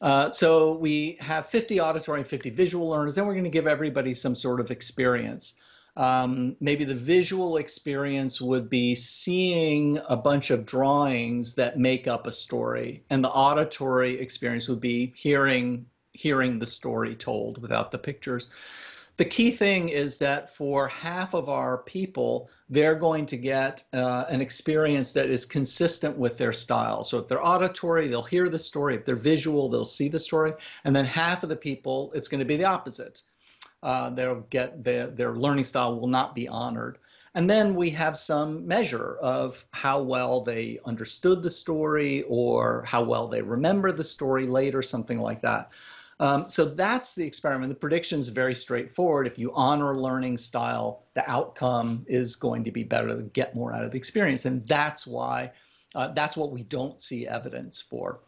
[0.00, 3.14] Uh, so we have 50 auditory and 50 visual learners.
[3.14, 5.54] Then we're going to give everybody some sort of experience.
[5.96, 12.26] Um, maybe the visual experience would be seeing a bunch of drawings that make up
[12.26, 15.86] a story, and the auditory experience would be hearing
[16.22, 18.50] hearing the story told without the pictures.
[19.16, 24.24] The key thing is that for half of our people, they're going to get uh,
[24.28, 27.04] an experience that is consistent with their style.
[27.04, 28.94] So if they're auditory, they'll hear the story.
[28.96, 30.52] If they're visual, they'll see the story.
[30.84, 33.22] And then half of the people, it's going to be the opposite.
[33.82, 36.98] Uh, they'll get their, their learning style will not be honored.
[37.34, 43.04] And then we have some measure of how well they understood the story or how
[43.04, 45.70] well they remember the story later, something like that.
[46.20, 47.70] Um, so that's the experiment.
[47.70, 49.26] The prediction is very straightforward.
[49.26, 53.74] If you honor learning style, the outcome is going to be better to get more
[53.74, 54.44] out of the experience.
[54.44, 55.52] And that's why,
[55.94, 58.20] uh, that's what we don't see evidence for.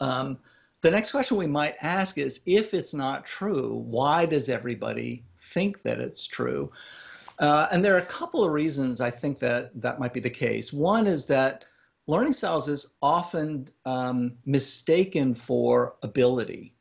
[0.00, 0.38] Um,
[0.80, 5.82] the next question we might ask is if it's not true, why does everybody think
[5.84, 6.72] that it's true?
[7.38, 10.30] Uh, and there are a couple of reasons I think that that might be the
[10.30, 10.72] case.
[10.72, 11.64] One is that
[12.08, 16.74] learning styles is often um, mistaken for ability.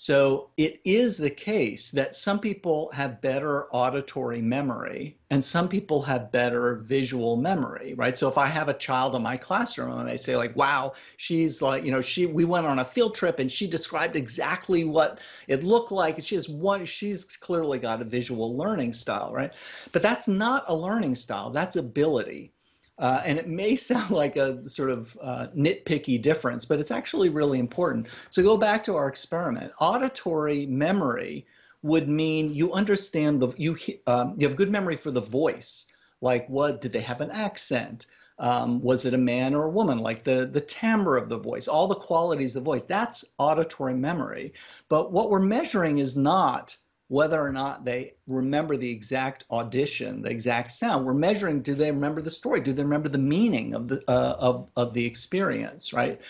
[0.00, 6.02] So it is the case that some people have better auditory memory and some people
[6.02, 8.16] have better visual memory, right?
[8.16, 11.60] So if I have a child in my classroom and I say like, wow, she's
[11.60, 15.18] like, you know, she we went on a field trip and she described exactly what
[15.48, 16.22] it looked like.
[16.22, 19.52] She has one, she's clearly got a visual learning style, right?
[19.90, 22.52] But that's not a learning style, that's ability.
[22.98, 27.28] Uh, and it may sound like a sort of uh, nitpicky difference, but it's actually
[27.28, 28.08] really important.
[28.30, 29.72] So go back to our experiment.
[29.78, 31.46] Auditory memory
[31.82, 33.76] would mean you understand the you
[34.06, 35.86] um, you have good memory for the voice.
[36.20, 38.06] Like what did they have an accent?
[38.40, 39.98] Um, was it a man or a woman?
[39.98, 42.84] Like the the timbre of the voice, all the qualities of the voice.
[42.84, 44.54] That's auditory memory.
[44.88, 46.76] But what we're measuring is not
[47.08, 51.06] whether or not they remember the exact audition, the exact sound.
[51.06, 52.60] We're measuring do they remember the story?
[52.60, 56.20] Do they remember the meaning of the uh, of of the experience, right?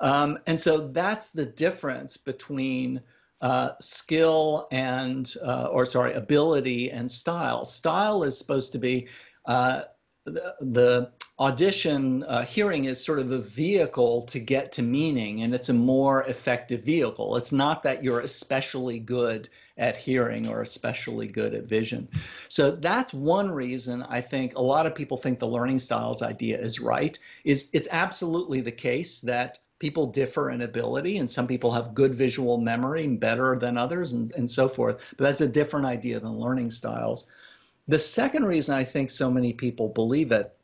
[0.00, 3.02] Um, and so that's the difference between
[3.40, 7.64] uh, skill and uh, or sorry ability and style.
[7.64, 9.08] Style is supposed to be
[9.44, 9.82] uh,
[10.24, 11.10] the,
[11.40, 15.74] audition uh, hearing is sort of a vehicle to get to meaning and it's a
[15.74, 17.36] more effective vehicle.
[17.36, 22.08] It's not that you're especially good at hearing or especially good at vision.
[22.46, 26.56] So that's one reason i think a lot of people think the learning styles idea
[26.56, 27.18] is right.
[27.42, 32.14] Is it's absolutely the case that people differ in ability and some people have good
[32.14, 36.38] visual memory better than others and, and so forth but that's a different idea than
[36.38, 37.26] learning styles
[37.88, 40.56] the second reason i think so many people believe it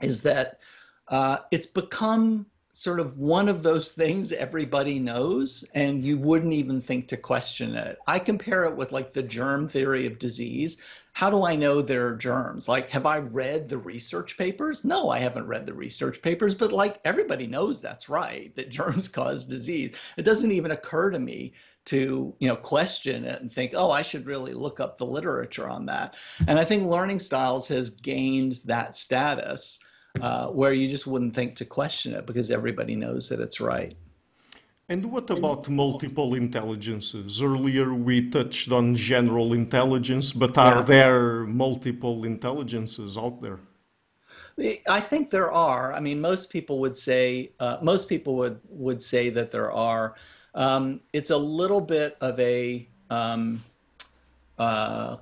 [0.00, 0.60] is that
[1.08, 2.46] uh, it's become
[2.78, 7.74] sort of one of those things everybody knows and you wouldn't even think to question
[7.74, 7.98] it.
[8.06, 10.80] I compare it with like the germ theory of disease.
[11.12, 12.68] How do I know there are germs?
[12.68, 14.84] Like, have I read the research papers?
[14.84, 19.08] No, I haven't read the research papers, but like everybody knows that's right, that germs
[19.18, 19.96] cause disease.
[20.16, 21.54] It doesn't even occur to me
[21.88, 25.68] to you know question it and think oh i should really look up the literature
[25.68, 26.16] on that
[26.46, 29.78] and i think learning styles has gained that status
[30.20, 33.94] uh, where you just wouldn't think to question it because everybody knows that it's right.
[34.88, 37.42] And what about multiple intelligences?
[37.42, 40.82] Earlier we touched on general intelligence, but are yeah.
[40.82, 43.60] there multiple intelligences out there?
[44.88, 45.92] I think there are.
[45.92, 50.14] I mean, most people would say uh, most people would would say that there are.
[50.54, 53.62] Um, it's a little bit of a um,
[54.58, 55.16] uh,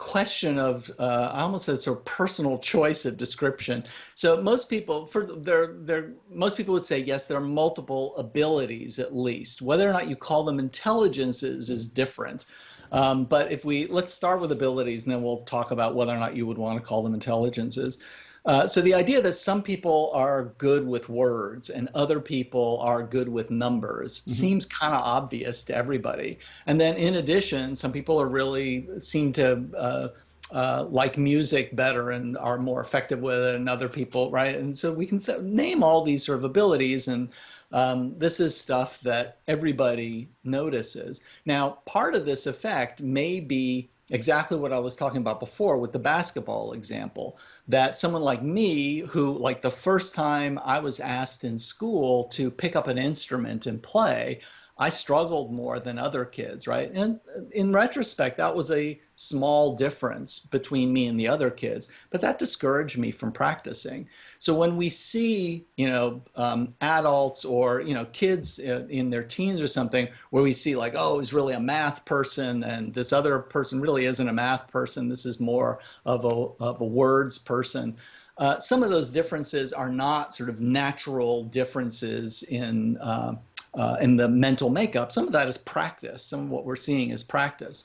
[0.00, 3.84] question of uh, I almost said sort of personal choice of description.
[4.14, 8.98] So most people for their their most people would say yes, there are multiple abilities
[8.98, 9.60] at least.
[9.60, 12.46] Whether or not you call them intelligences is different.
[12.92, 16.18] Um, but if we let's start with abilities, and then we'll talk about whether or
[16.18, 17.98] not you would want to call them intelligences.
[18.46, 23.02] Uh, so the idea that some people are good with words and other people are
[23.02, 24.30] good with numbers mm-hmm.
[24.30, 26.38] seems kind of obvious to everybody.
[26.66, 30.08] And then in addition, some people are really seem to uh,
[30.52, 34.56] uh, like music better and are more effective with it, and other people, right?
[34.56, 37.28] And so we can th- name all these sort of abilities, and
[37.72, 41.20] um, this is stuff that everybody notices.
[41.46, 45.92] Now, part of this effect may be exactly what I was talking about before with
[45.92, 47.38] the basketball example.
[47.68, 52.50] That someone like me, who, like the first time I was asked in school to
[52.50, 54.40] pick up an instrument and play,
[54.80, 56.90] I struggled more than other kids, right?
[56.90, 57.20] And
[57.50, 62.38] in retrospect, that was a small difference between me and the other kids, but that
[62.38, 64.08] discouraged me from practicing.
[64.38, 69.60] So when we see, you know, um, adults or you know kids in their teens
[69.60, 73.38] or something, where we see like, oh, he's really a math person, and this other
[73.38, 75.10] person really isn't a math person.
[75.10, 77.98] This is more of a of a words person.
[78.38, 83.34] Uh, some of those differences are not sort of natural differences in uh,
[83.74, 85.12] uh, in the mental makeup.
[85.12, 86.24] Some of that is practice.
[86.24, 87.84] Some of what we're seeing is practice.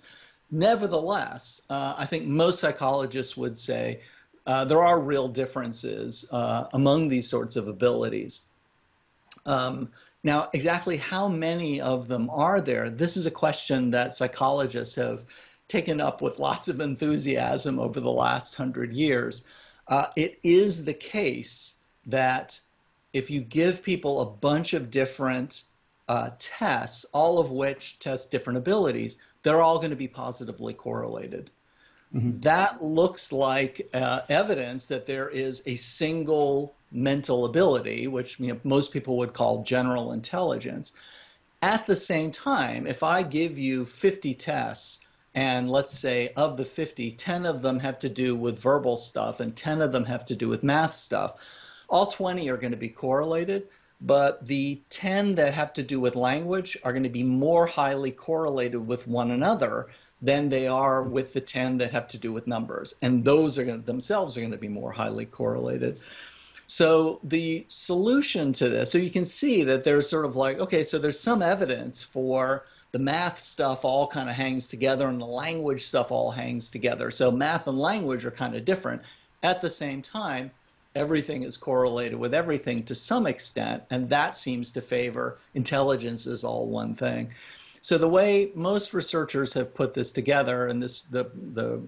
[0.52, 4.02] Nevertheless, uh, I think most psychologists would say
[4.46, 8.42] uh, there are real differences uh, among these sorts of abilities.
[9.46, 9.92] Um,
[10.24, 12.90] now, exactly how many of them are there?
[12.90, 15.24] This is a question that psychologists have
[15.68, 19.46] taken up with lots of enthusiasm over the last hundred years.
[19.88, 21.76] Uh, it is the case
[22.08, 22.60] that
[23.14, 25.64] if you give people a bunch of different
[26.08, 31.50] uh, tests, all of which test different abilities, they're all going to be positively correlated.
[32.14, 32.40] Mm-hmm.
[32.42, 38.60] That looks like uh, evidence that there is a single mental ability, which you know,
[38.64, 40.94] most people would call general intelligence.
[41.62, 45.00] At the same time, if I give you 50 tests,
[45.34, 49.40] and let's say of the 50, 10 of them have to do with verbal stuff,
[49.40, 51.34] and 10 of them have to do with math stuff,
[51.90, 53.68] all 20 are going to be correlated
[54.02, 58.12] but the 10 that have to do with language are going to be more highly
[58.12, 59.88] correlated with one another
[60.22, 62.96] than they are with the 10 that have to do with numbers.
[63.02, 66.00] And those are going to, themselves are going to be more highly correlated.
[66.68, 70.84] So the solution to this, so you can see that there's sort of like, okay,
[70.84, 75.26] so there's some evidence for the math stuff all kind of hangs together and the
[75.26, 77.12] language stuff all hangs together.
[77.12, 79.02] So math and language are kind of different.
[79.44, 80.50] At the same time,
[80.96, 86.44] everything is correlated with everything to some extent, and that seems to favor intelligence is
[86.44, 87.34] all one thing.
[87.82, 91.82] So the way most researchers have put this together, and this the the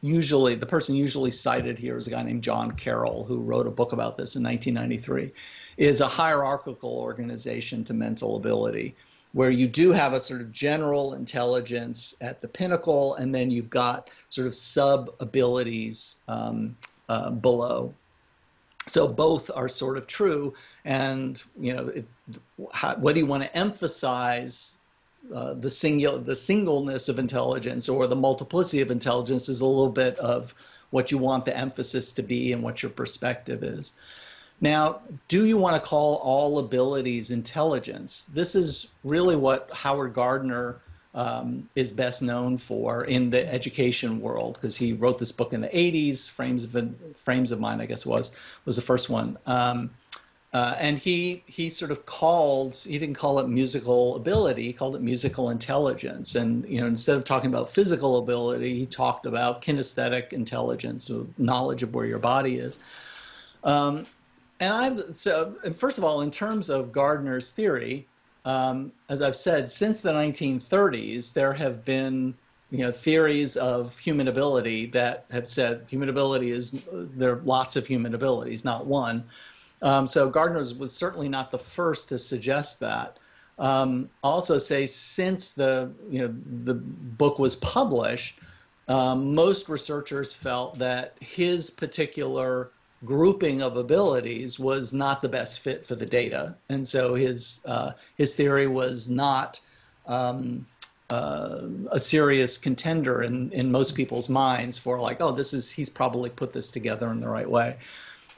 [0.00, 3.70] usually the person usually cited here is a guy named John Carroll who wrote a
[3.70, 5.32] book about this in 1993,
[5.76, 8.94] is a hierarchical organization to mental ability
[9.32, 13.70] where you do have a sort of general intelligence at the pinnacle, and then you've
[13.70, 16.76] got sort of sub abilities um,
[17.08, 17.94] uh, below.
[18.88, 22.06] So both are sort of true, and you know it,
[22.72, 24.76] how, whether you want to emphasize
[25.34, 29.90] uh, the single the singleness of intelligence or the multiplicity of intelligence is a little
[29.90, 30.54] bit of
[30.90, 33.98] what you want the emphasis to be and what your perspective is.
[34.60, 38.24] Now, do you want to call all abilities intelligence?
[38.24, 40.80] This is really what Howard Gardner
[41.14, 45.60] um, is best known for in the education world because he wrote this book in
[45.60, 46.28] the 80s.
[46.28, 48.30] Frames of Frames of Mind, I guess was
[48.64, 49.38] was the first one.
[49.46, 49.90] Um,
[50.52, 54.96] uh, and he he sort of called he didn't call it musical ability he called
[54.96, 59.60] it musical intelligence and you know instead of talking about physical ability he talked about
[59.60, 62.78] kinesthetic intelligence knowledge of where your body is
[63.62, 64.06] um,
[64.60, 68.06] and I so first of all, in terms of Gardner's theory,
[68.48, 72.34] um, as I've said, since the 1930s, there have been
[72.70, 77.76] you know theories of human ability that have said human ability is there are lots
[77.76, 79.24] of human abilities, not one.
[79.82, 83.18] Um, so Gardner was certainly not the first to suggest that.
[83.58, 86.34] Um, also say since the you know
[86.64, 88.38] the book was published,
[88.88, 92.70] um, most researchers felt that his particular
[93.04, 97.92] grouping of abilities was not the best fit for the data, and so his uh,
[98.16, 99.60] his theory was not
[100.06, 100.66] um,
[101.10, 105.90] uh, a serious contender in in most people's minds for like, oh, this is he's
[105.90, 107.76] probably put this together in the right way.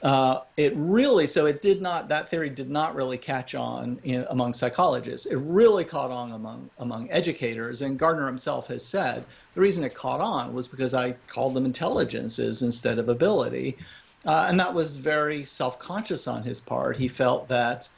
[0.01, 4.25] Uh, it really so it did not that theory did not really catch on in,
[4.29, 5.27] among psychologists.
[5.27, 9.93] It really caught on among among educators, and Gardner himself has said the reason it
[9.93, 13.77] caught on was because I called them intelligences instead of ability.
[14.25, 16.97] Uh, and that was very self conscious on his part.
[16.97, 17.89] He felt that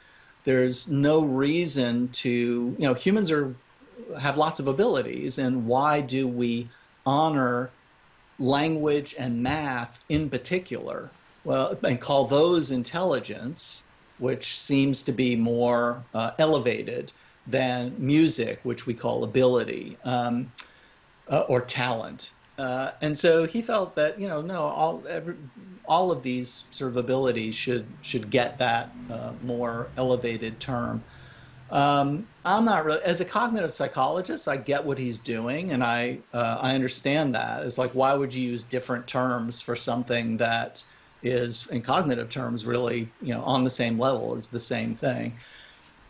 [0.44, 3.54] there's no reason to, you know, humans are
[4.18, 6.68] have lots of abilities, and why do we
[7.06, 7.70] honor
[8.38, 11.10] language and math in particular?
[11.44, 13.82] Well, and call those intelligence,
[14.18, 17.12] which seems to be more uh, elevated
[17.46, 20.50] than music, which we call ability um,
[21.28, 22.32] uh, or talent.
[22.56, 25.34] Uh, and so he felt that you know no all every,
[25.86, 31.02] all of these sort of abilities should should get that uh, more elevated term.
[31.70, 34.48] Um, I'm not really as a cognitive psychologist.
[34.48, 37.64] I get what he's doing, and I uh, I understand that.
[37.64, 40.84] It's like why would you use different terms for something that
[41.22, 45.36] is in cognitive terms really you know on the same level is the same thing.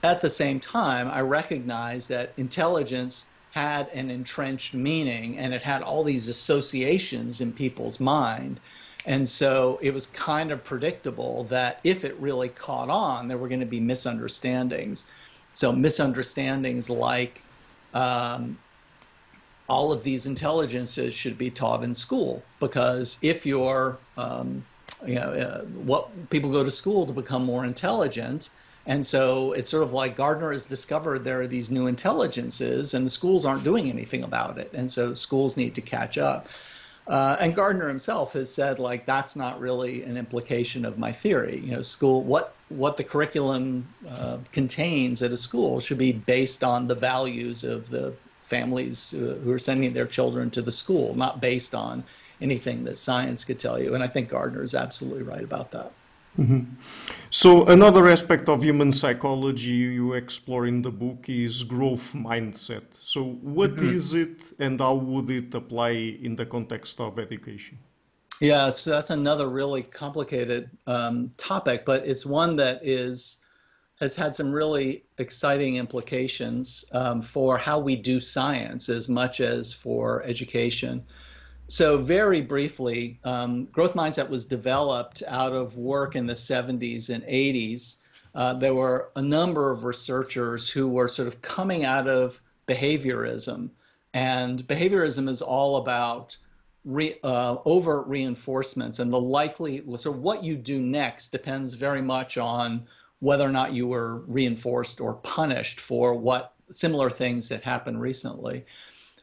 [0.03, 5.81] At the same time, I recognize that intelligence had an entrenched meaning and it had
[5.81, 8.61] all these associations in people's mind.
[9.07, 13.49] And so it was kind of predictable that if it really caught on, there were
[13.49, 15.05] going to be misunderstandings.
[15.53, 17.43] So, misunderstandings like
[17.93, 18.59] um,
[19.69, 24.65] all of these intelligences should be taught in school because if you're, um,
[25.07, 28.51] you know, uh, what people go to school to become more intelligent,
[28.87, 33.07] and so it's sort of like Gardner has discovered there are these new intelligences, and
[33.07, 34.71] the schools aren't doing anything about it.
[34.75, 36.49] And so schools need to catch up.
[37.07, 41.61] Uh, and Gardner himself has said, like, that's not really an implication of my theory.
[41.61, 46.65] You know, school, what what the curriculum uh, contains at a school should be based
[46.65, 51.15] on the values of the families uh, who are sending their children to the school,
[51.15, 52.05] not based on
[52.41, 53.95] anything that science could tell you.
[53.95, 55.93] And I think Gardner is absolutely right about that.
[56.39, 56.61] Mm-hmm.
[57.31, 62.85] So another aspect of human psychology you explore in the book is growth mindset.
[63.01, 63.95] So what mm-hmm.
[63.95, 67.79] is it and how would it apply in the context of education?
[68.41, 73.39] Yeah, so that's another really complicated um, topic, but it's one that is
[74.01, 79.73] has had some really exciting implications um, for how we do science as much as
[79.73, 81.05] for education.
[81.67, 87.25] So, very briefly, um, growth mindset was developed out of work in the 70s and
[87.25, 87.97] 80s.
[88.35, 93.71] Uh, there were a number of researchers who were sort of coming out of behaviorism.
[94.13, 96.37] And behaviorism is all about
[96.85, 102.37] re, uh, overt reinforcements, and the likely, so what you do next depends very much
[102.37, 102.87] on
[103.21, 108.67] whether or not you were reinforced or punished for what similar things that happened recently.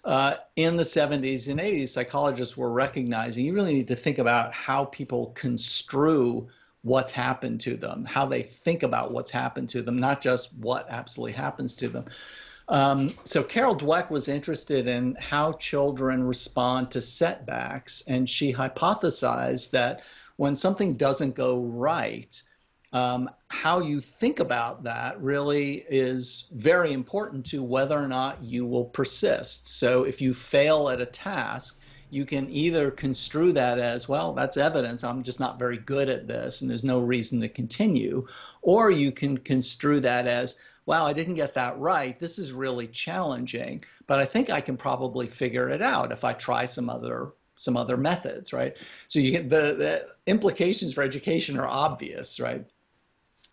[0.04, 4.54] Uh, in the 70s and 80s, psychologists were recognizing you really need to think about
[4.54, 6.48] how people construe
[6.82, 10.88] what's happened to them, how they think about what's happened to them, not just what
[10.90, 12.06] absolutely happens to them.
[12.68, 19.72] Um, so Carol Dweck was interested in how children respond to setbacks, and she hypothesized
[19.72, 20.02] that
[20.38, 22.42] when something doesn't go right,
[22.94, 28.66] um, how you think about that really is very important to whether or not you
[28.66, 29.78] will persist.
[29.78, 31.80] So if you fail at a task,
[32.10, 36.28] you can either construe that as, well, that's evidence I'm just not very good at
[36.28, 38.28] this and there's no reason to continue,
[38.62, 42.20] or you can construe that as, wow, I didn't get that right.
[42.20, 46.34] This is really challenging, but I think I can probably figure it out if I
[46.34, 48.76] try some other some other methods, right?
[49.08, 52.66] So you get the, the implications for education are obvious, right?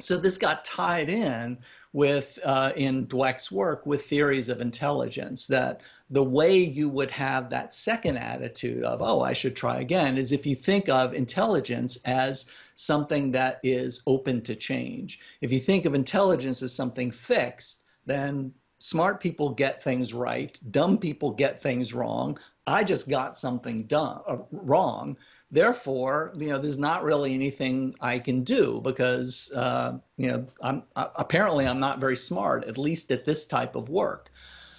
[0.01, 1.59] So this got tied in
[1.93, 7.51] with uh, in Dweck's work with theories of intelligence that the way you would have
[7.51, 11.97] that second attitude of oh I should try again is if you think of intelligence
[12.05, 15.19] as something that is open to change.
[15.41, 20.99] If you think of intelligence as something fixed, then smart people get things right, dumb
[20.99, 22.39] people get things wrong.
[22.69, 25.17] I just got something done uh, wrong
[25.51, 30.83] therefore, you know, there's not really anything I can do because, uh, you know, I'm
[30.95, 34.31] apparently I'm not very smart, at least at this type of work.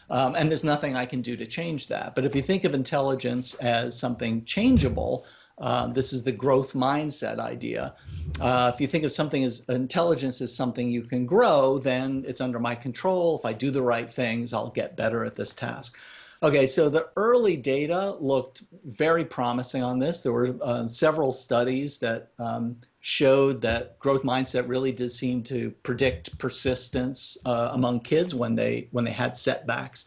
[0.10, 2.16] Um, and there's nothing I can do to change that.
[2.16, 5.26] But if you think of intelligence as something changeable,
[5.60, 7.94] uh, this is the growth mindset idea.
[8.40, 12.42] Uh, if you think of something as intelligence as something you can grow, then it's
[12.42, 13.38] under my control.
[13.38, 15.98] If I do the right things, I'll get better at this task.
[16.42, 20.22] Okay, so the early data looked very promising on this.
[20.22, 25.72] There were uh, several studies that um, showed that growth mindset really did seem to
[25.84, 30.06] predict persistence uh, among kids when they when they had setbacks.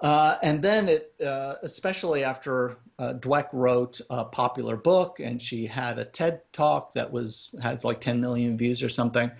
[0.00, 5.66] Uh, and then it, uh, especially after uh, Dweck wrote a popular book and she
[5.66, 9.30] had a TED talk that was has like 10 million views or something.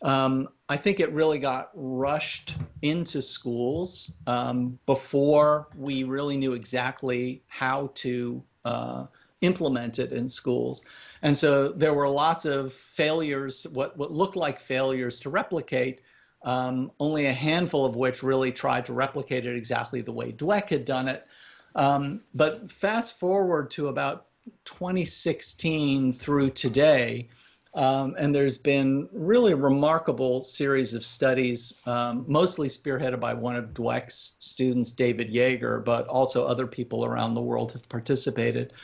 [0.00, 7.42] Um, I think it really got rushed into schools um, before we really knew exactly
[7.46, 9.04] how to uh,
[9.42, 10.82] implement it in schools.
[11.20, 16.00] And so there were lots of failures, what, what looked like failures to replicate,
[16.42, 20.70] um, only a handful of which really tried to replicate it exactly the way Dweck
[20.70, 21.26] had done it.
[21.74, 24.24] Um, but fast forward to about
[24.64, 27.28] 2016 through today,
[27.74, 33.56] um, and there's been really a remarkable series of studies, um, mostly spearheaded by one
[33.56, 38.74] of Dweck's students, David Yeager, but also other people around the world have participated.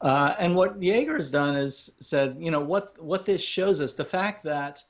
[0.00, 3.94] Uh, and what Yeager has done is said, you know, what what this shows us,
[3.94, 4.82] the fact that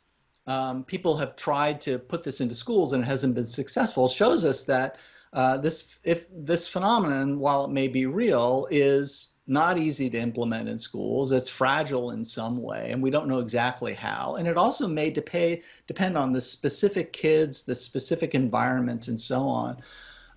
[0.46, 4.44] um, people have tried to put this into schools and it hasn't been successful, shows
[4.44, 4.96] us that
[5.32, 10.68] uh, this if this phenomenon, while it may be real, is not easy to implement
[10.68, 11.32] in schools.
[11.32, 14.36] It's fragile in some way, and we don't know exactly how.
[14.36, 19.82] And it also may depend on the specific kids, the specific environment, and so on.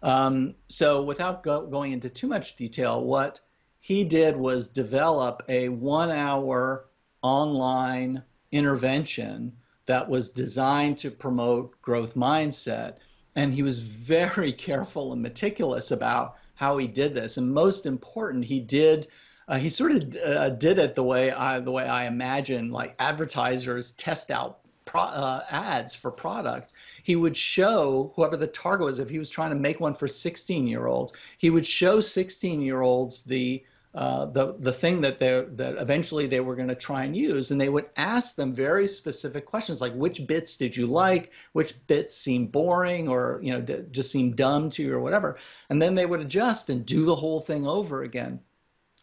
[0.01, 3.39] Um, so, without go, going into too much detail, what
[3.79, 6.85] he did was develop a one hour
[7.21, 9.53] online intervention
[9.85, 12.97] that was designed to promote growth mindset.
[13.35, 17.37] And he was very careful and meticulous about how he did this.
[17.37, 19.07] And most important, he did
[19.47, 22.95] uh, he sort of uh, did it the way I the way I imagine like
[22.97, 26.73] advertisers test out pro, uh, ads for products.
[27.03, 28.99] He would show whoever the target was.
[28.99, 32.61] If he was trying to make one for 16 year olds, he would show 16
[32.61, 33.63] year olds the
[33.95, 37.49] uh, the the thing that they that eventually they were going to try and use,
[37.49, 41.73] and they would ask them very specific questions like which bits did you like, which
[41.87, 45.37] bits seemed boring or you know just seemed dumb to you or whatever,
[45.69, 48.41] and then they would adjust and do the whole thing over again.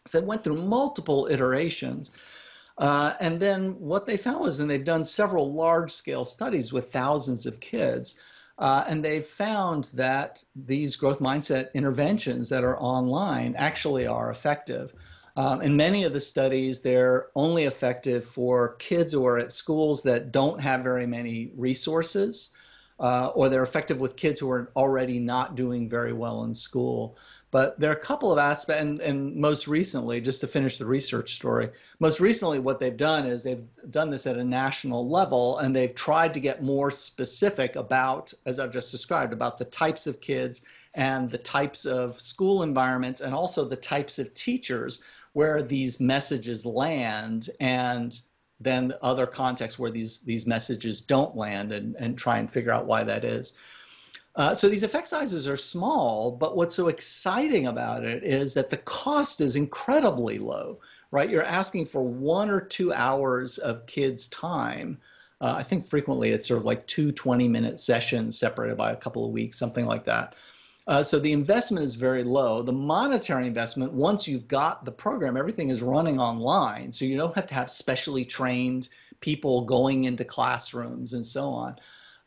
[0.05, 2.11] So they went through multiple iterations.
[2.77, 6.91] Uh, and then what they found was, and they've done several large scale studies with
[6.91, 8.19] thousands of kids,
[8.57, 14.93] uh, and they've found that these growth mindset interventions that are online actually are effective.
[15.35, 20.03] Um, in many of the studies, they're only effective for kids who are at schools
[20.03, 22.51] that don't have very many resources,
[22.99, 27.17] uh, or they're effective with kids who are already not doing very well in school.
[27.53, 30.87] But there are a couple of aspects, and, and, most recently, just to finish the
[30.87, 35.59] research story, most recently, what they've done is they've done this at a national level
[35.59, 40.07] and they've tried to get more specific about, as I've just described, about the types
[40.07, 40.63] of kids
[40.95, 46.65] and the types of school environments and also the types of teachers where these messages
[46.65, 48.19] land and
[48.59, 52.87] then other contexts where these, these messages don't land and, and try and figure out
[52.87, 53.55] why that is.
[54.35, 58.71] Uh, so these effect sizes are small, but what's so exciting about it is that
[58.71, 60.79] the cost is incredibly low,
[61.11, 61.29] right?
[61.29, 64.97] You're asking for one or two hours of kids' time.
[65.39, 68.95] Uh, I think frequently it's sort of like two 20 minute sessions separated by a
[68.95, 70.35] couple of weeks, something like that.
[70.85, 72.61] Uh, so the investment is very low.
[72.61, 76.91] The monetary investment, once you've got the program, everything is running online.
[76.91, 78.89] So you don't have to have specially trained
[79.21, 81.77] people going into classrooms and so on.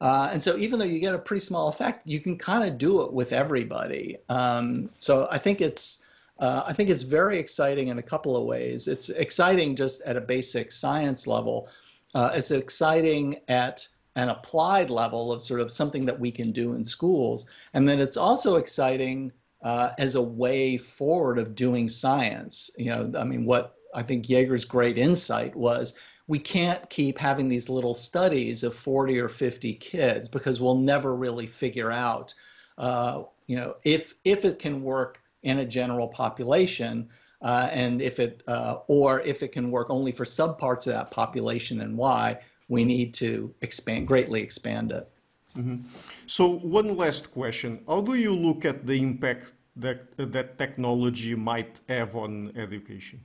[0.00, 2.78] Uh, and so even though you get a pretty small effect, you can kind of
[2.78, 4.18] do it with everybody.
[4.28, 6.02] Um, so I think it's
[6.38, 8.88] uh, I think it's very exciting in a couple of ways.
[8.88, 11.68] It's exciting just at a basic science level.
[12.14, 16.74] Uh, it's exciting at an applied level of sort of something that we can do
[16.74, 17.46] in schools.
[17.72, 19.32] And then it's also exciting
[19.62, 22.70] uh, as a way forward of doing science.
[22.76, 25.94] You know, I mean, what I think Yeager's great insight was
[26.28, 31.14] we can't keep having these little studies of 40 or 50 kids because we'll never
[31.14, 32.34] really figure out,
[32.78, 37.08] uh, you know, if if it can work in a general population,
[37.42, 41.10] uh, and if it uh, or if it can work only for subparts of that
[41.10, 45.08] population and why, we need to expand greatly expand it.
[45.56, 45.86] Mm-hmm.
[46.26, 51.80] So one last question: How do you look at the impact that that technology might
[51.88, 53.20] have on education?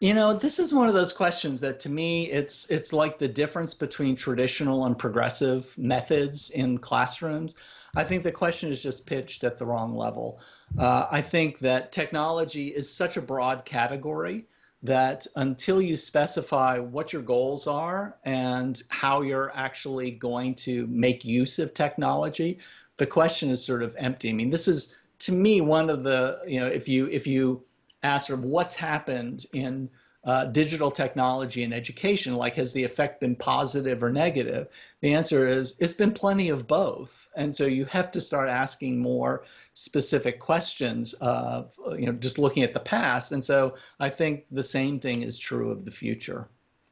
[0.00, 3.26] You know, this is one of those questions that to me it's it's like the
[3.26, 7.56] difference between traditional and progressive methods in classrooms.
[7.96, 10.40] I think the question is just pitched at the wrong level.
[10.78, 14.46] Uh, I think that technology is such a broad category
[14.84, 21.24] that until you specify what your goals are and how you're actually going to make
[21.24, 22.58] use of technology,
[22.98, 24.30] the question is sort of empty.
[24.30, 27.64] I mean, this is to me one of the you know if you if you
[28.02, 29.90] ask sort of what's happened in
[30.24, 34.68] uh, digital technology and education, like has the effect been positive or negative?
[35.00, 37.28] The answer is it's been plenty of both.
[37.36, 41.64] And so you have to start asking more specific questions, uh,
[41.96, 43.32] you know, just looking at the past.
[43.32, 46.48] And so I think the same thing is true of the future.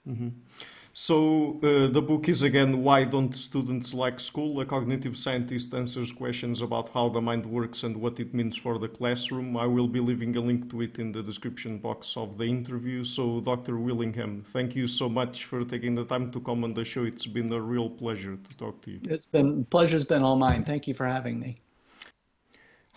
[0.08, 0.28] Mm-hmm.
[0.98, 4.58] So uh, the book is again Why Don't Students Like School?
[4.60, 8.78] A cognitive scientist answers questions about how the mind works and what it means for
[8.78, 9.58] the classroom.
[9.58, 13.04] I will be leaving a link to it in the description box of the interview.
[13.04, 13.76] So Dr.
[13.76, 17.04] Willingham, thank you so much for taking the time to come on the show.
[17.04, 19.00] It's been a real pleasure to talk to you.
[19.06, 20.64] It's been pleasure's been all mine.
[20.64, 21.56] Thank you for having me.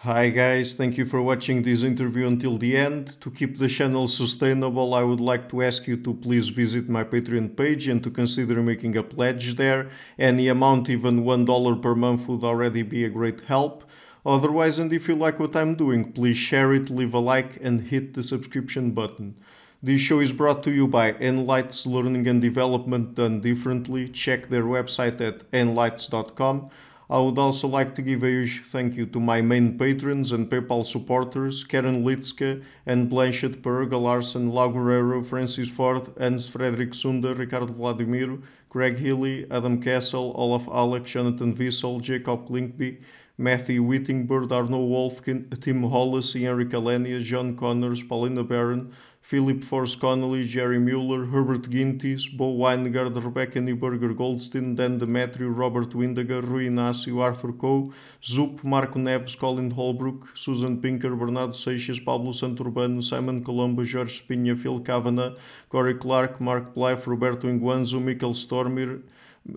[0.04, 3.20] Hi guys, thank you for watching this interview until the end.
[3.20, 7.04] To keep the channel sustainable, I would like to ask you to please visit my
[7.04, 9.90] Patreon page and to consider making a pledge there.
[10.18, 13.84] Any amount, even $1 per month, would already be a great help.
[14.26, 17.82] Otherwise, and if you like what I'm doing, please share it, leave a like, and
[17.82, 19.36] hit the subscription button.
[19.84, 24.08] This show is brought to you by Enlites Learning and Development Done Differently.
[24.08, 26.70] Check their website at enlites.com.
[27.12, 30.48] I would also like to give a huge thank you to my main patrons and
[30.48, 37.74] PayPal supporters Karen Litske and Blanchett Perga Larson, Lau Francis Ford, Hans Frederick Sunder, Ricardo
[37.74, 43.02] Vladimiro, Greg Healy, Adam Castle, Olaf Alex, Jonathan Vissel, Jacob Linkby,
[43.40, 48.94] Matthew Whittingbird, Arno Wolfkin, Tim Hollis, Henry Kalenia, John Connors, Paulina Barron,
[49.30, 55.94] Philip Force Connolly, Jerry Mueller, Herbert Gintis, Bo Weingard, Rebecca Neuberger Goldstein, Dan Demetriou, Robert
[55.94, 62.32] Windiger, Rui Inácio, Arthur Coe, Zup, Marco Neves, Colin Holbrook, Susan Pinker, Bernardo Seixas, Pablo
[62.32, 65.38] Santurbano, Simon Colombo, Jorge Spinha, Phil Kavanagh,
[65.70, 69.04] Corey Clark, Mark Blythe, Roberto Inguanzo, Michael Stormir,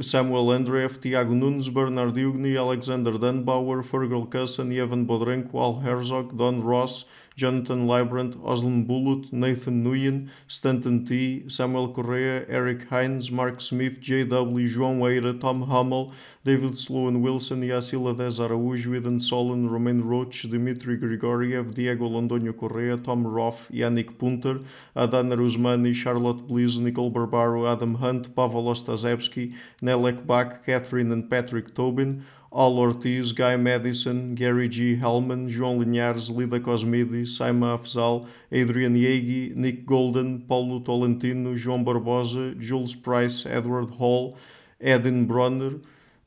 [0.00, 6.62] Samuel Andreev, Tiago Nunes, Bernard Ugni, Alexander Dunbauer, Fergal Cusson, Evan Bodrenko, Al Herzog, Don
[6.62, 7.06] Ross,
[7.37, 14.68] Jonathan Librand, Oslan Bullitt, Nathan Nguyen, Stanton T, Samuel Correa, Eric Hines, Mark Smith, J.W.,
[14.68, 16.12] João Eira, Tom Hummel,
[16.45, 22.97] David Sloan Wilson, Yacila Dez Araújo, Eden Solon, Romain Roach, Dmitry Grigoriev, Diego Londoño Correa,
[22.97, 24.61] Tom Roth, Yannick Punter,
[24.95, 31.74] Adana Rusmani, Charlotte Bliss, Nicole Barbaro, Adam Hunt, Pavel Ostaszewski, Nelek Bach, Catherine and Patrick
[31.74, 32.24] Tobin,
[32.55, 34.94] Al Ortiz, Guy Madison, Gary G.
[34.96, 42.55] Hellman, João Linhares, Lida Cosmides, Saima Afzal, Adrian Yegi, Nick Golden, Paulo Tolentino, João Barbosa,
[42.59, 44.36] Jules Price, Edward Hall,
[44.78, 45.80] Edin Bronner,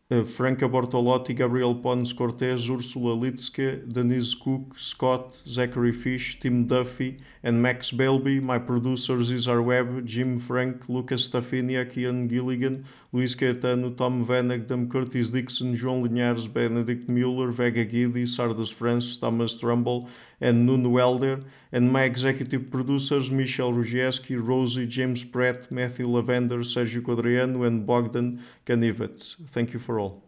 [0.10, 7.18] uh, Franca Bortolotti, Gabriel Pons Cortez, Ursula Litzke, Denise Cook, Scott, Zachary Fish, Tim Duffy,
[7.46, 8.42] and Max Belby.
[8.42, 12.84] My producers Isar Webb, Jim Frank, Lucas Staffiniak, Ian Gilligan,
[13.14, 19.56] Luís Caetano, Tom Vanagdam, Curtis Dixon, João Linhares, Benedict Mueller, Vega Guidi, Sardas France, Thomas
[19.58, 20.10] Trumbull,
[20.42, 21.40] and Nuno Welder,
[21.72, 28.42] and my executive producers Michel Rugieski, Rosie, James Pratt, Matthew Lavender, Sergio Quadriano, and Bogdan
[28.66, 29.36] Kanivets.
[29.50, 30.24] Thank you for all.